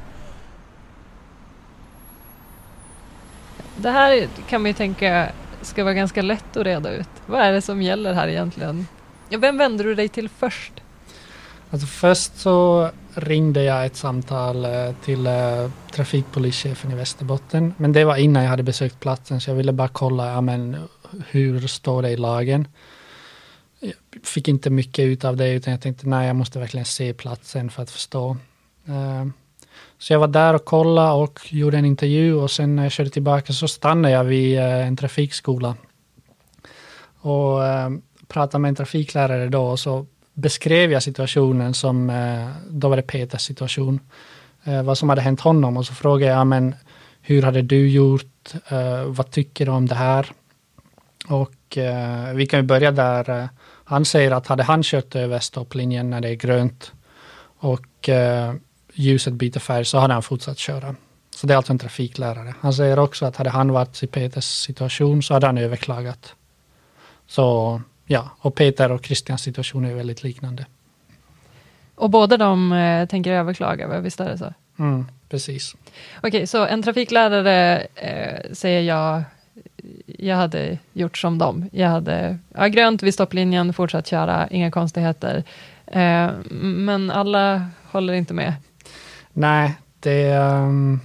Det 3.76 3.89
här 3.89 4.28
kan 4.49 4.62
man 4.62 4.69
ju 4.69 4.73
tänka 4.73 5.30
ska 5.62 5.84
vara 5.84 5.93
ganska 5.93 6.21
lätt 6.21 6.58
att 6.58 6.65
reda 6.65 6.91
ut. 6.91 7.10
Vad 7.26 7.41
är 7.41 7.52
det 7.52 7.62
som 7.62 7.82
gäller 7.82 8.13
här 8.13 8.28
egentligen? 8.28 8.88
Vem 9.30 9.58
vänder 9.58 9.84
du 9.84 9.95
dig 9.95 10.10
till 10.10 10.30
först? 10.30 10.73
Alltså 11.71 11.88
först 11.88 12.38
så 12.38 12.89
ringde 13.15 13.63
jag 13.63 13.86
ett 13.86 13.95
samtal 13.95 14.65
eh, 14.65 14.93
till 15.04 15.28
eh, 15.28 15.71
trafikpolischefen 15.91 16.91
i 16.91 16.95
Västerbotten. 16.95 17.73
Men 17.78 17.93
det 17.93 18.06
var 18.06 18.15
innan 18.15 18.43
jag 18.43 18.49
hade 18.49 18.63
besökt 18.63 18.99
platsen 18.99 19.41
så 19.41 19.49
jag 19.49 19.56
ville 19.56 19.73
bara 19.73 19.88
kolla, 19.88 20.32
ja, 20.32 20.41
men, 20.41 20.78
hur 21.28 21.67
står 21.67 22.02
det 22.02 22.10
i 22.10 22.17
lagen? 22.17 22.67
Jag 23.80 23.93
fick 24.23 24.47
inte 24.47 24.69
mycket 24.69 25.06
ut 25.06 25.26
av 25.26 25.38
det 25.38 25.54
utan 25.54 25.71
jag 25.71 25.82
tänkte 25.82 26.08
nej 26.08 26.28
jag 26.28 26.36
måste 26.36 26.60
verkligen 26.60 26.86
se 26.86 27.13
platsen 27.13 27.69
för 27.69 27.84
att 27.84 27.91
förstå. 27.91 28.38
Eh, 28.88 29.26
så 29.97 30.13
jag 30.13 30.19
var 30.19 30.28
där 30.28 30.54
och 30.54 30.65
kollade 30.65 31.12
och 31.12 31.54
gjorde 31.54 31.78
en 31.78 31.86
intervju 31.86 32.34
och 32.34 32.52
sen 32.52 32.76
när 32.76 32.84
jag 32.84 32.91
körde 32.91 33.10
tillbaka 33.10 33.54
så 33.54 33.67
stannade 33.67 34.13
jag 34.13 34.23
vid 34.23 34.60
en 34.60 34.97
trafikskola. 34.97 35.76
Och 37.19 37.60
pratade 38.28 38.62
med 38.62 38.69
en 38.69 38.76
trafiklärare 38.76 39.49
då 39.49 39.63
och 39.65 39.80
så 39.80 40.06
beskrev 40.34 40.91
jag 40.91 41.04
situationen 41.04 41.74
som, 41.74 42.10
eh, 42.10 42.50
då 42.69 42.89
var 42.89 42.96
det 42.96 43.02
Peters 43.02 43.41
situation, 43.41 44.00
eh, 44.63 44.84
vad 44.84 44.98
som 44.98 45.10
hade 45.10 45.22
hänt 45.22 45.41
honom 45.41 45.78
och 45.78 45.86
så 45.86 45.93
frågade 45.93 46.32
jag, 46.32 46.48
men 46.48 46.76
hur 47.22 47.41
hade 47.41 47.62
du 47.62 47.89
gjort, 47.89 48.54
eh, 48.67 49.04
vad 49.04 49.32
tycker 49.32 49.65
du 49.65 49.72
om 49.72 49.86
det 49.86 49.96
här? 49.96 50.32
Och 51.28 51.78
vi 52.34 52.46
kan 52.46 52.60
ju 52.60 52.63
börja 52.63 52.91
där, 52.91 53.50
han 53.84 54.06
säger 54.06 54.32
att 54.32 54.48
hade 54.48 54.63
han 54.63 54.84
kört 54.84 55.15
över 55.15 55.39
stopplinjen 55.39 56.10
när 56.10 56.22
det 56.22 56.30
är 56.30 56.36
grönt 56.36 56.91
och 57.60 58.10
ljuset 58.93 59.34
byter 59.34 59.60
färg 59.60 59.86
så 59.86 59.98
hade 59.98 60.13
han 60.13 60.24
fortsatt 60.24 60.58
köra. 60.58 60.96
Så 61.36 61.48
det 61.48 61.54
är 61.54 61.58
alltså 61.58 61.74
en 61.74 61.80
trafiklärare. 61.80 62.56
Han 62.60 62.74
säger 62.74 63.00
också 63.00 63.26
att 63.26 63.36
hade 63.36 63.50
han 63.50 63.72
varit 63.72 64.04
i 64.04 64.08
Peters 64.08 64.46
situation 64.46 65.24
så 65.24 65.34
hade 65.34 65.46
han 65.46 65.58
överklagat. 65.58 66.36
Så 67.28 67.82
ja, 68.13 68.30
och 68.39 68.56
Peter 68.56 68.91
och 68.91 69.06
Christians 69.06 69.41
situation 69.41 69.86
är 69.86 69.93
väldigt 69.93 70.23
liknande. 70.23 70.65
Och 71.95 72.10
båda 72.10 72.38
de 72.38 72.71
eh, 72.71 73.08
tänker 73.08 73.32
överklaga, 73.32 73.99
visst 73.99 74.19
är 74.19 74.30
det 74.30 74.38
så? 74.38 74.54
Mm, 74.80 75.06
precis. 75.30 75.76
Okej, 76.17 76.28
okay, 76.28 76.47
så 76.47 76.65
en 76.65 76.84
trafiklärare 76.84 77.88
eh, 77.95 78.54
säger 78.54 78.82
jag, 78.82 79.23
jag 80.06 80.36
hade 80.36 80.78
gjort 80.93 81.17
som 81.17 81.38
dem. 81.38 81.69
Jag 81.71 81.89
hade 81.89 82.38
ja, 82.56 82.67
grönt 82.67 83.04
vid 83.04 83.13
stopplinjen, 83.13 83.73
fortsatt 83.73 84.08
köra, 84.08 84.47
inga 84.47 84.71
konstigheter. 84.71 85.43
Eh, 85.86 86.32
men 86.60 87.12
alla 87.12 87.67
håller 87.91 88.13
inte 88.13 88.34
med. 88.34 88.54
Nej, 89.34 89.73
det... 89.99 90.38
Um, 90.38 90.99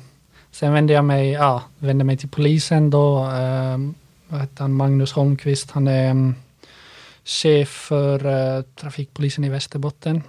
sen 0.50 0.72
vände 0.72 0.92
jag 0.92 1.04
mig, 1.04 1.30
ja, 1.30 1.62
vände 1.78 2.04
mig 2.04 2.16
till 2.16 2.28
polisen 2.28 2.90
då. 2.90 3.24
Um, 3.24 3.94
vad 4.28 4.40
heter 4.40 4.62
han? 4.62 4.72
Magnus 4.72 5.12
Holmqvist. 5.12 5.70
Han 5.70 5.88
är 5.88 6.10
um, 6.10 6.34
chef 7.28 7.68
för 7.68 8.26
uh, 8.26 8.62
trafikpolisen 8.62 9.44
i 9.44 9.48
Västerbotten. 9.48 10.22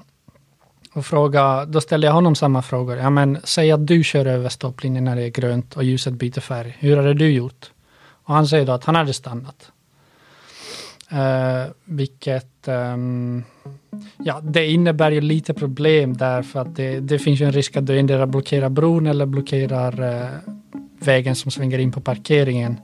och 0.93 1.05
fråga, 1.05 1.65
då 1.65 1.81
ställde 1.81 2.07
jag 2.07 2.13
honom 2.13 2.35
samma 2.35 2.61
frågor. 2.61 2.97
Ja, 2.97 3.09
men 3.09 3.37
säg 3.43 3.71
att 3.71 3.87
du 3.87 4.03
kör 4.03 4.25
över 4.25 4.49
stopplinjen 4.49 5.03
när 5.03 5.15
det 5.15 5.23
är 5.23 5.29
grönt 5.29 5.77
och 5.77 5.83
ljuset 5.83 6.13
byter 6.13 6.39
färg. 6.39 6.75
Hur 6.79 6.97
hade 6.97 7.13
du 7.13 7.31
gjort? 7.31 7.71
Och 8.23 8.33
han 8.33 8.47
säger 8.47 8.65
då 8.65 8.71
att 8.71 8.85
han 8.85 8.95
hade 8.95 9.13
stannat. 9.13 9.71
Uh, 11.13 11.71
vilket 11.83 12.67
um, 12.67 13.43
ja, 14.17 14.39
det 14.43 14.67
innebär 14.67 15.11
ju 15.11 15.21
lite 15.21 15.53
problem 15.53 16.17
därför 16.17 16.59
att 16.59 16.75
det, 16.75 16.99
det 16.99 17.19
finns 17.19 17.41
ju 17.41 17.45
en 17.45 17.51
risk 17.51 17.77
att 17.77 17.85
du 17.85 17.99
endera 17.99 18.27
blockerar 18.27 18.69
bron 18.69 19.07
eller 19.07 19.25
blockerar 19.25 20.01
uh, 20.01 20.29
vägen 20.99 21.35
som 21.35 21.51
svänger 21.51 21.79
in 21.79 21.91
på 21.91 22.01
parkeringen. 22.01 22.77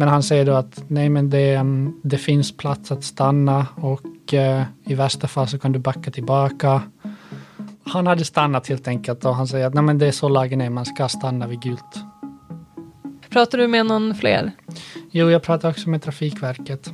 Men 0.00 0.08
han 0.08 0.22
säger 0.22 0.44
då 0.44 0.52
att 0.52 0.84
nej, 0.88 1.08
men 1.08 1.30
det, 1.30 1.56
um, 1.56 2.00
det 2.02 2.18
finns 2.18 2.56
plats 2.56 2.92
att 2.92 3.04
stanna 3.04 3.66
och 3.76 4.32
uh, 4.32 4.62
i 4.84 4.94
värsta 4.94 5.28
fall 5.28 5.48
så 5.48 5.58
kan 5.58 5.72
du 5.72 5.78
backa 5.78 6.10
tillbaka. 6.10 6.82
Han 7.84 8.06
hade 8.06 8.24
stannat 8.24 8.68
helt 8.68 8.88
enkelt 8.88 9.24
och 9.24 9.34
han 9.36 9.46
säger 9.46 9.66
att 9.66 9.74
nej, 9.74 9.84
men 9.84 9.98
det 9.98 10.06
är 10.06 10.12
så 10.12 10.28
lagen 10.28 10.60
är, 10.60 10.70
man 10.70 10.84
ska 10.84 11.08
stanna 11.08 11.46
vid 11.46 11.60
gult. 11.60 11.94
Pratar 13.30 13.58
du 13.58 13.68
med 13.68 13.86
någon 13.86 14.14
fler? 14.14 14.52
Jo, 15.10 15.30
jag 15.30 15.42
pratar 15.42 15.70
också 15.70 15.88
med 15.90 16.02
Trafikverket. 16.02 16.92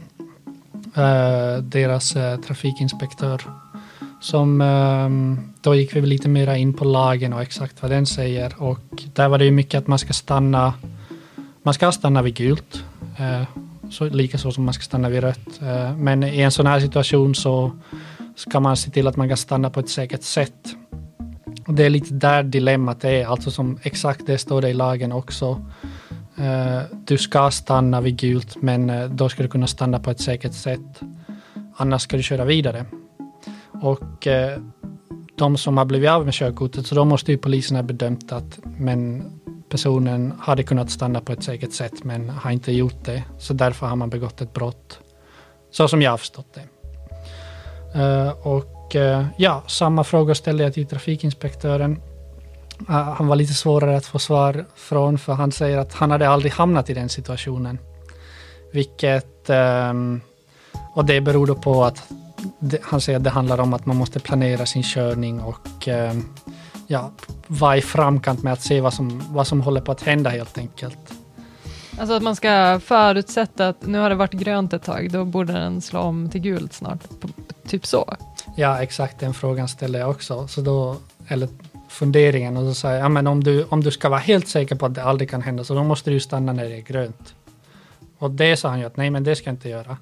Uh, 0.98 1.62
deras 1.62 2.16
uh, 2.16 2.36
trafikinspektör. 2.36 3.42
Som, 4.20 4.60
uh, 4.60 5.38
då 5.60 5.74
gick 5.74 5.96
vi 5.96 6.00
lite 6.00 6.28
mera 6.28 6.56
in 6.56 6.74
på 6.74 6.84
lagen 6.84 7.32
och 7.32 7.42
exakt 7.42 7.82
vad 7.82 7.90
den 7.90 8.06
säger. 8.06 8.62
Och 8.62 9.02
där 9.14 9.28
var 9.28 9.38
det 9.38 9.44
ju 9.44 9.50
mycket 9.50 9.78
att 9.78 9.86
man 9.86 9.98
ska 9.98 10.12
stanna, 10.12 10.74
man 11.62 11.74
ska 11.74 11.92
stanna 11.92 12.22
vid 12.22 12.34
gult. 12.34 12.84
Eh, 13.18 13.42
så, 13.90 14.04
lika 14.04 14.38
så 14.38 14.50
som 14.52 14.64
man 14.64 14.74
ska 14.74 14.82
stanna 14.82 15.08
vid 15.08 15.20
rött. 15.20 15.62
Eh, 15.62 15.96
men 15.96 16.22
i 16.22 16.40
en 16.40 16.50
sån 16.50 16.66
här 16.66 16.80
situation 16.80 17.34
så 17.34 17.72
ska 18.34 18.60
man 18.60 18.76
se 18.76 18.90
till 18.90 19.06
att 19.06 19.16
man 19.16 19.28
kan 19.28 19.36
stanna 19.36 19.70
på 19.70 19.80
ett 19.80 19.88
säkert 19.88 20.22
sätt. 20.22 20.74
Det 21.66 21.84
är 21.84 21.90
lite 21.90 22.14
där 22.14 22.42
dilemmat 22.42 23.04
är, 23.04 23.26
alltså 23.26 23.50
som 23.50 23.78
exakt 23.82 24.26
det 24.26 24.38
står 24.38 24.62
det 24.62 24.68
i 24.68 24.74
lagen 24.74 25.12
också. 25.12 25.64
Eh, 26.36 26.80
du 27.06 27.18
ska 27.18 27.50
stanna 27.50 28.00
vid 28.00 28.16
gult, 28.16 28.62
men 28.62 29.10
då 29.16 29.28
ska 29.28 29.42
du 29.42 29.48
kunna 29.48 29.66
stanna 29.66 29.98
på 29.98 30.10
ett 30.10 30.20
säkert 30.20 30.54
sätt. 30.54 31.00
Annars 31.76 32.02
ska 32.02 32.16
du 32.16 32.22
köra 32.22 32.44
vidare. 32.44 32.84
Och 33.82 34.28
de 35.36 35.56
som 35.56 35.78
har 35.78 35.84
blivit 35.84 36.10
av 36.10 36.24
med 36.24 36.34
körkortet, 36.34 36.86
så 36.86 36.94
då 36.94 37.04
måste 37.04 37.32
ju 37.32 37.38
polisen 37.38 37.76
ha 37.76 37.82
bedömt 37.82 38.32
att 38.32 38.58
men 38.62 39.24
personen 39.76 40.32
hade 40.40 40.62
kunnat 40.62 40.90
stanna 40.90 41.20
på 41.20 41.32
ett 41.32 41.44
säkert 41.44 41.72
sätt, 41.72 42.04
men 42.04 42.28
har 42.28 42.50
inte 42.50 42.72
gjort 42.72 43.04
det. 43.04 43.22
Så 43.38 43.52
därför 43.52 43.86
har 43.86 43.96
man 43.96 44.10
begått 44.10 44.40
ett 44.40 44.52
brott. 44.52 44.98
Så 45.70 45.88
som 45.88 46.02
jag 46.02 46.10
har 46.10 46.18
förstått 46.18 46.54
det. 46.54 46.62
Eh, 48.00 48.30
och 48.30 48.96
eh, 48.96 49.26
ja, 49.36 49.62
samma 49.66 50.04
fråga 50.04 50.34
ställde 50.34 50.64
jag 50.64 50.74
till 50.74 50.86
trafikinspektören 50.86 52.00
eh, 52.88 52.94
han 52.94 53.26
var 53.26 53.36
lite 53.36 53.54
svårare 53.54 53.96
att 53.96 54.06
få 54.06 54.18
svar 54.18 54.64
från 54.76 55.18
för 55.18 55.32
han 55.32 55.52
säger 55.52 55.78
att 55.78 55.94
han 55.94 56.10
hade 56.10 56.28
aldrig 56.28 56.52
hamnat 56.52 56.90
i 56.90 56.94
den 56.94 57.08
situationen. 57.08 57.78
Vilket, 58.72 59.50
ehm, 59.50 60.20
och 60.94 61.04
det 61.04 61.20
beror 61.20 61.46
då 61.46 61.54
på 61.54 61.84
att 61.84 62.02
han 62.82 63.00
säger 63.00 63.18
att 63.18 63.24
det 63.24 63.30
handlar 63.30 63.60
om 63.60 63.74
att 63.74 63.86
man 63.86 63.96
måste 63.96 64.20
planera 64.20 64.66
sin 64.66 64.82
körning 64.82 65.40
och 65.40 65.88
ehm, 65.88 66.24
ja, 66.86 67.10
vara 67.46 67.76
i 67.76 67.82
framkant 67.82 68.42
med 68.42 68.52
att 68.52 68.62
se 68.62 68.80
vad 68.80 68.94
som, 68.94 69.22
vad 69.30 69.46
som 69.46 69.60
håller 69.60 69.80
på 69.80 69.92
att 69.92 70.02
hända 70.02 70.30
helt 70.30 70.58
enkelt. 70.58 70.98
Alltså 71.98 72.14
att 72.14 72.22
man 72.22 72.36
ska 72.36 72.80
förutsätta 72.84 73.68
att 73.68 73.86
nu 73.86 73.98
har 73.98 74.10
det 74.10 74.16
varit 74.16 74.32
grönt 74.32 74.72
ett 74.72 74.82
tag, 74.82 75.10
då 75.10 75.24
borde 75.24 75.52
den 75.52 75.80
slå 75.80 76.00
om 76.00 76.30
till 76.30 76.40
gult 76.40 76.72
snart. 76.72 76.98
Typ 77.66 77.86
så. 77.86 78.16
Ja, 78.56 78.82
exakt 78.82 79.20
den 79.20 79.34
frågan 79.34 79.68
ställer 79.68 79.98
jag 79.98 80.10
också. 80.10 80.48
Så 80.48 80.60
då, 80.60 80.96
eller 81.28 81.48
funderingen 81.88 82.56
och 82.56 82.64
så 82.64 82.74
säger 82.74 83.00
ja, 83.00 83.08
men 83.08 83.26
om 83.26 83.44
du, 83.44 83.64
om 83.64 83.82
du 83.82 83.90
ska 83.90 84.08
vara 84.08 84.20
helt 84.20 84.48
säker 84.48 84.74
på 84.74 84.86
att 84.86 84.94
det 84.94 85.02
aldrig 85.02 85.30
kan 85.30 85.42
hända 85.42 85.64
så 85.64 85.74
då 85.74 85.84
måste 85.84 86.10
du 86.10 86.20
stanna 86.20 86.52
när 86.52 86.64
det 86.64 86.76
är 86.76 86.80
grönt. 86.80 87.34
Och 88.18 88.30
det 88.30 88.56
sa 88.56 88.68
han 88.68 88.78
ju 88.78 88.84
att 88.84 88.96
nej 88.96 89.10
men 89.10 89.24
det 89.24 89.36
ska 89.36 89.48
jag 89.48 89.54
inte 89.54 89.68
göra. 89.68 89.96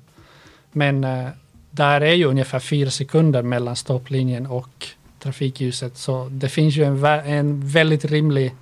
Men 0.73 1.05
eh, 1.05 1.29
där 1.71 2.01
är 2.01 2.13
ju 2.13 2.25
ungefär 2.25 2.59
fyra 2.59 2.91
sekunder 2.91 3.43
mellan 3.43 3.77
stopplinjen 3.77 4.47
och 4.47 4.89
trafikljuset 5.25 5.97
så 5.97 6.29
det 6.31 6.49
finns 6.49 6.77
ju 6.77 6.85
en, 6.85 7.05
en 7.05 7.67
väldigt 7.67 8.05
rimlig 8.05 8.55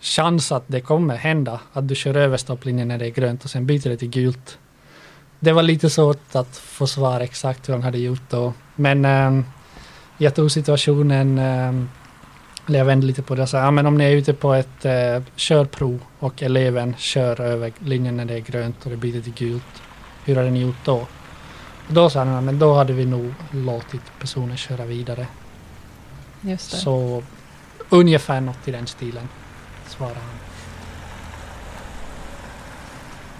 chans 0.00 0.52
att 0.52 0.64
det 0.66 0.80
kommer 0.80 1.16
hända 1.16 1.60
att 1.72 1.88
du 1.88 1.94
kör 1.94 2.16
över 2.16 2.36
stopplinjen 2.36 2.88
när 2.88 2.98
det 2.98 3.06
är 3.06 3.10
grönt 3.10 3.44
och 3.44 3.50
sen 3.50 3.66
byter 3.66 3.88
det 3.88 3.96
till 3.96 4.10
gult. 4.10 4.58
Det 5.40 5.52
var 5.52 5.62
lite 5.62 5.90
svårt 5.90 6.34
att 6.34 6.56
få 6.56 6.86
svar 6.86 7.20
exakt 7.20 7.68
hur 7.68 7.74
han 7.74 7.82
hade 7.82 7.98
gjort 7.98 8.30
då. 8.30 8.52
Men 8.76 9.04
eh, 9.04 9.44
jag 10.18 10.34
tog 10.34 10.50
situationen 10.50 11.38
eh, 11.38 11.86
eller 12.66 12.78
jag 12.78 12.86
vände 12.86 13.06
lite 13.06 13.22
på 13.22 13.34
det 13.34 13.42
och 13.42 13.48
sa, 13.48 13.58
ja 13.58 13.70
men 13.70 13.86
om 13.86 13.98
ni 13.98 14.04
är 14.04 14.10
ute 14.10 14.34
på 14.34 14.54
ett 14.54 14.84
eh, 14.84 15.22
körprov 15.36 16.00
och 16.18 16.42
eleven 16.42 16.94
kör 16.98 17.40
över 17.40 17.72
linjen 17.78 18.16
när 18.16 18.24
det 18.24 18.34
är 18.34 18.40
grönt 18.40 18.84
och 18.84 18.90
det 18.90 18.96
byter 18.96 19.20
till 19.20 19.34
gult. 19.34 19.82
Hur 20.24 20.36
hade 20.36 20.50
ni 20.50 20.60
gjort 20.60 20.84
då? 20.84 21.06
Och 21.88 21.94
då 21.94 22.10
sa 22.10 22.24
han, 22.24 22.44
men 22.44 22.58
då 22.58 22.74
hade 22.74 22.92
vi 22.92 23.04
nog 23.04 23.34
låtit 23.50 24.02
personen 24.18 24.56
köra 24.56 24.84
vidare. 24.84 25.26
Just 26.42 26.70
det. 26.70 26.76
Så 26.76 27.22
ungefär 27.88 28.40
något 28.40 28.68
i 28.68 28.70
den 28.70 28.86
stilen, 28.86 29.28
svarade 29.86 30.20
han. 30.20 30.38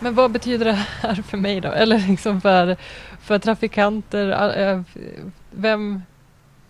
Men 0.00 0.14
vad 0.14 0.30
betyder 0.30 0.64
det 0.64 0.72
här 0.72 1.14
för 1.14 1.36
mig 1.36 1.60
då? 1.60 1.68
Eller 1.68 2.08
liksom 2.08 2.40
för, 2.40 2.76
för 3.20 3.38
trafikanter? 3.38 4.84
Vem, 5.50 6.02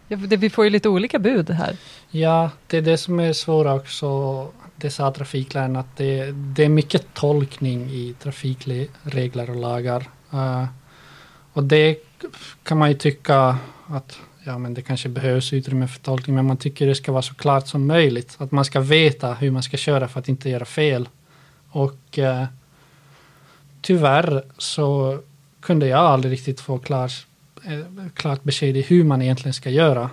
vi 0.09 0.51
får 0.51 0.64
ju 0.64 0.71
lite 0.71 0.88
olika 0.88 1.18
bud 1.18 1.51
här. 1.51 1.77
Ja, 2.11 2.51
det 2.66 2.77
är 2.77 2.83
det 2.83 2.99
som 2.99 3.21
är 3.21 3.33
svårt 3.33 3.66
också. 3.66 4.49
Det 4.77 4.90
sa 4.90 5.12
trafikläraren 5.12 5.77
att 5.77 5.97
det, 5.97 6.31
det 6.33 6.64
är 6.64 6.68
mycket 6.68 7.14
tolkning 7.14 7.90
i 7.90 8.14
trafikregler 8.23 9.51
och 9.51 9.57
lagar. 9.57 10.09
Uh, 10.35 10.64
och 11.53 11.64
det 11.64 11.97
kan 12.62 12.79
man 12.79 12.88
ju 12.88 12.95
tycka 12.95 13.59
att 13.88 14.18
ja, 14.44 14.59
men 14.59 14.74
det 14.74 14.83
kanske 14.83 15.09
behövs 15.09 15.52
utrymme 15.52 15.88
för 15.88 16.00
tolkning, 16.00 16.37
men 16.37 16.46
man 16.46 16.57
tycker 16.57 16.87
det 16.87 16.94
ska 16.94 17.12
vara 17.12 17.22
så 17.22 17.35
klart 17.35 17.66
som 17.66 17.87
möjligt. 17.87 18.37
Att 18.38 18.52
man 18.52 18.64
ska 18.64 18.81
veta 18.81 19.35
hur 19.35 19.50
man 19.50 19.62
ska 19.62 19.76
köra 19.76 20.09
för 20.09 20.20
att 20.20 20.28
inte 20.28 20.50
göra 20.50 20.64
fel. 20.64 21.09
Och 21.68 22.18
eh, 22.18 22.44
tyvärr 23.81 24.42
så 24.59 25.18
kunde 25.61 25.87
jag 25.87 26.00
aldrig 26.00 26.33
riktigt 26.33 26.61
få 26.61 26.78
klart 26.78 27.26
Eh, 27.64 28.09
klart 28.14 28.42
besked 28.42 28.76
i 28.76 28.83
hur 28.83 29.05
man 29.05 29.22
egentligen 29.22 29.52
ska 29.52 29.70
göra. 29.70 30.11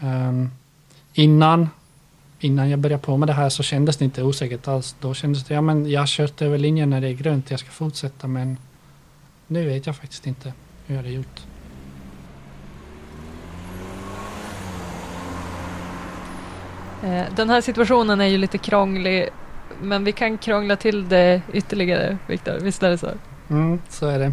Um, 0.00 0.50
innan, 1.14 1.68
innan 2.40 2.70
jag 2.70 2.78
började 2.78 3.02
på 3.02 3.16
med 3.16 3.28
det 3.28 3.32
här 3.32 3.48
så 3.48 3.62
kändes 3.62 3.96
det 3.96 4.04
inte 4.04 4.22
osäkert 4.22 4.68
alls. 4.68 4.96
Då 5.00 5.14
kändes 5.14 5.44
det, 5.44 5.54
ja 5.54 5.60
men 5.60 5.90
jag 5.90 6.00
har 6.00 6.06
kört 6.06 6.42
över 6.42 6.58
linjen 6.58 6.90
när 6.90 7.00
det 7.00 7.08
är 7.08 7.12
grönt, 7.12 7.50
jag 7.50 7.60
ska 7.60 7.70
fortsätta 7.70 8.26
men 8.26 8.56
nu 9.46 9.66
vet 9.66 9.86
jag 9.86 9.96
faktiskt 9.96 10.26
inte 10.26 10.52
hur 10.86 10.94
jag 10.94 11.02
hade 11.02 11.14
gjort. 11.14 11.40
Eh, 17.06 17.24
den 17.36 17.50
här 17.50 17.60
situationen 17.60 18.20
är 18.20 18.26
ju 18.26 18.38
lite 18.38 18.58
krånglig, 18.58 19.28
men 19.82 20.04
vi 20.04 20.12
kan 20.12 20.38
krångla 20.38 20.76
till 20.76 21.08
det 21.08 21.42
ytterligare, 21.52 22.18
Viktor. 22.26 22.58
Visst 22.60 22.82
är 22.82 22.90
det 22.90 22.98
så? 22.98 23.10
Mm, 23.50 23.80
så 23.88 24.06
är 24.06 24.18
det. 24.18 24.32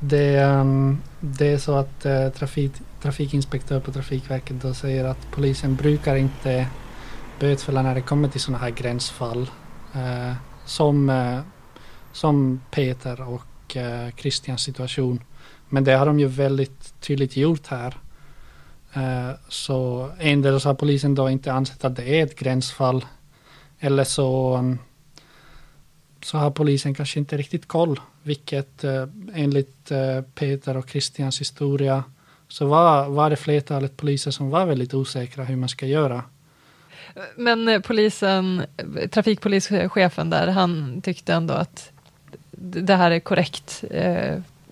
Det, 0.00 0.44
um, 0.44 0.98
det 1.20 1.52
är 1.52 1.58
så 1.58 1.74
att 1.74 2.06
uh, 2.06 2.28
trafik, 2.28 2.72
trafikinspektör 3.02 3.80
på 3.80 3.92
Trafikverket 3.92 4.62
då 4.62 4.74
säger 4.74 5.04
att 5.04 5.30
polisen 5.30 5.74
brukar 5.74 6.16
inte 6.16 6.66
bötfälla 7.40 7.82
när 7.82 7.94
det 7.94 8.00
kommer 8.00 8.28
till 8.28 8.40
sådana 8.40 8.64
här 8.64 8.70
gränsfall. 8.70 9.50
Uh, 9.96 10.32
som, 10.64 11.08
uh, 11.08 11.40
som 12.12 12.60
Peter 12.70 13.28
och 13.28 13.76
uh, 13.76 14.14
Christians 14.16 14.62
situation. 14.62 15.20
Men 15.68 15.84
det 15.84 15.92
har 15.92 16.06
de 16.06 16.20
ju 16.20 16.26
väldigt 16.26 17.00
tydligt 17.00 17.36
gjort 17.36 17.66
här. 17.66 17.96
Eh, 18.94 19.30
så 19.48 20.10
endera 20.18 20.60
så 20.60 20.68
har 20.68 20.74
polisen 20.74 21.14
då 21.14 21.30
inte 21.30 21.52
ansett 21.52 21.84
att 21.84 21.96
det 21.96 22.20
är 22.20 22.24
ett 22.24 22.38
gränsfall. 22.38 23.04
Eller 23.80 24.04
så, 24.04 24.56
um, 24.56 24.78
så 26.22 26.38
har 26.38 26.50
polisen 26.50 26.94
kanske 26.94 27.18
inte 27.18 27.36
riktigt 27.36 27.68
koll 27.68 28.00
vilket 28.22 28.84
eh, 28.84 29.06
enligt 29.34 29.90
eh, 29.90 30.20
Peter 30.34 30.76
och 30.76 30.90
Christians 30.90 31.40
historia 31.40 32.04
så 32.48 32.66
var, 32.66 33.08
var 33.08 33.30
det 33.30 33.36
flertalet 33.36 33.96
poliser 33.96 34.30
som 34.30 34.50
var 34.50 34.66
väldigt 34.66 34.94
osäkra 34.94 35.44
hur 35.44 35.56
man 35.56 35.68
ska 35.68 35.86
göra. 35.86 36.22
Men 37.36 37.82
polisen, 37.82 38.62
trafikpolischefen 39.10 40.30
där, 40.30 40.48
han 40.48 41.00
tyckte 41.02 41.34
ändå 41.34 41.54
att 41.54 41.92
det 42.50 42.96
här 42.96 43.10
är 43.10 43.20
korrekt. 43.20 43.84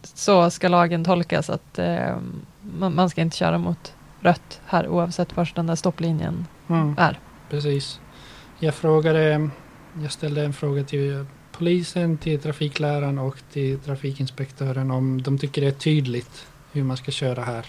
Så 0.02 0.50
ska 0.50 0.68
lagen 0.68 1.04
tolkas 1.04 1.50
att 1.50 1.78
man 2.70 3.10
ska 3.10 3.20
inte 3.20 3.36
köra 3.36 3.58
mot 3.58 3.92
rött 4.22 4.60
här 4.66 4.88
oavsett 4.88 5.36
var 5.36 5.50
den 5.54 5.66
där 5.66 5.74
stopplinjen 5.74 6.46
mm, 6.68 6.94
är. 6.98 7.18
Precis. 7.50 8.00
Jag 8.58 8.74
frågade, 8.74 9.50
jag 10.02 10.12
ställde 10.12 10.44
en 10.44 10.52
fråga 10.52 10.84
till 10.84 11.24
polisen, 11.52 12.18
till 12.18 12.40
trafikläraren 12.40 13.18
och 13.18 13.36
till 13.52 13.78
trafikinspektören 13.78 14.90
om 14.90 15.22
de 15.22 15.38
tycker 15.38 15.60
det 15.60 15.68
är 15.68 15.72
tydligt 15.72 16.46
hur 16.72 16.84
man 16.84 16.96
ska 16.96 17.10
köra 17.10 17.42
här. 17.42 17.66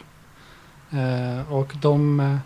Eh, 0.92 1.54
och 1.54 1.74
de 1.82 2.20
eh, 2.20 2.38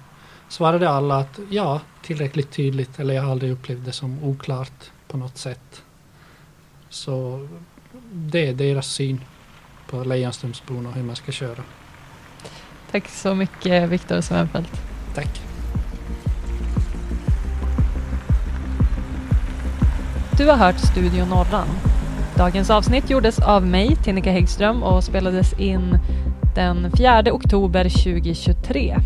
svarade 0.50 0.90
alla 0.90 1.18
att 1.18 1.40
ja, 1.50 1.82
tillräckligt 2.02 2.52
tydligt 2.52 3.00
eller 3.00 3.14
jag 3.14 3.24
har 3.24 3.32
aldrig 3.32 3.52
upplevt 3.52 3.86
det 3.86 3.92
som 3.92 4.24
oklart 4.24 4.92
på 5.08 5.18
något 5.18 5.38
sätt. 5.38 5.84
Så 6.90 7.48
det 8.12 8.48
är 8.48 8.54
deras 8.54 8.88
syn 8.88 9.22
på 9.90 10.04
Lejonströmsbron 10.04 10.86
och 10.86 10.94
hur 10.94 11.04
man 11.04 11.16
ska 11.16 11.32
köra. 11.32 11.64
Tack 12.92 13.08
så 13.08 13.36
mycket 13.36 13.90
Viktor 13.90 14.22
Svenfeldt. 14.22 14.82
Tack. 15.16 15.42
Du 20.38 20.48
har 20.50 20.58
hört 20.58 20.80
Studio 20.80 21.26
Norran. 21.26 21.68
Dagens 22.38 22.70
avsnitt 22.70 23.10
gjordes 23.10 23.40
av 23.40 23.66
mig, 23.66 23.96
Tinnika 23.96 24.32
Häggström 24.32 24.84
och 24.84 25.04
spelades 25.04 25.54
in 25.60 26.00
den 26.56 26.92
4 26.98 27.24
oktober 27.32 27.84
2023. 27.84 28.98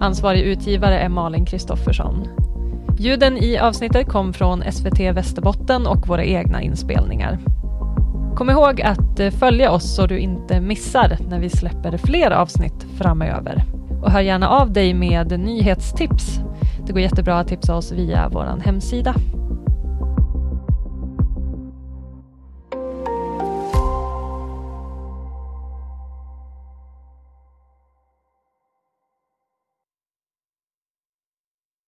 Ansvarig 0.00 0.42
utgivare 0.42 0.98
är 0.98 1.08
Malin 1.08 1.46
Kristoffersson. 1.46 2.28
Ljuden 2.98 3.36
i 3.36 3.58
avsnittet 3.58 4.08
kom 4.08 4.32
från 4.32 4.72
SVT 4.72 5.00
Västerbotten 5.00 5.86
och 5.86 6.08
våra 6.08 6.24
egna 6.24 6.62
inspelningar. 6.62 7.38
Kom 8.36 8.50
ihåg 8.50 8.82
att 8.82 9.20
eh, 9.20 9.30
följa 9.30 9.70
oss 9.70 9.94
så 9.94 10.06
du 10.06 10.18
inte 10.18 10.60
missar 10.60 11.16
när 11.28 11.40
vi 11.40 11.50
släpper 11.50 11.96
fler 11.96 12.30
avsnitt 12.30 12.86
framöver. 12.98 13.64
Och 14.02 14.10
hör 14.10 14.20
gärna 14.20 14.48
av 14.48 14.72
dig 14.72 14.94
med 14.94 15.40
nyhetstips. 15.40 16.40
Det 16.86 16.92
går 16.92 17.02
jättebra 17.02 17.38
att 17.38 17.48
tipsa 17.48 17.76
oss 17.76 17.92
via 17.92 18.28
vår 18.28 18.60
hemsida. 18.64 19.14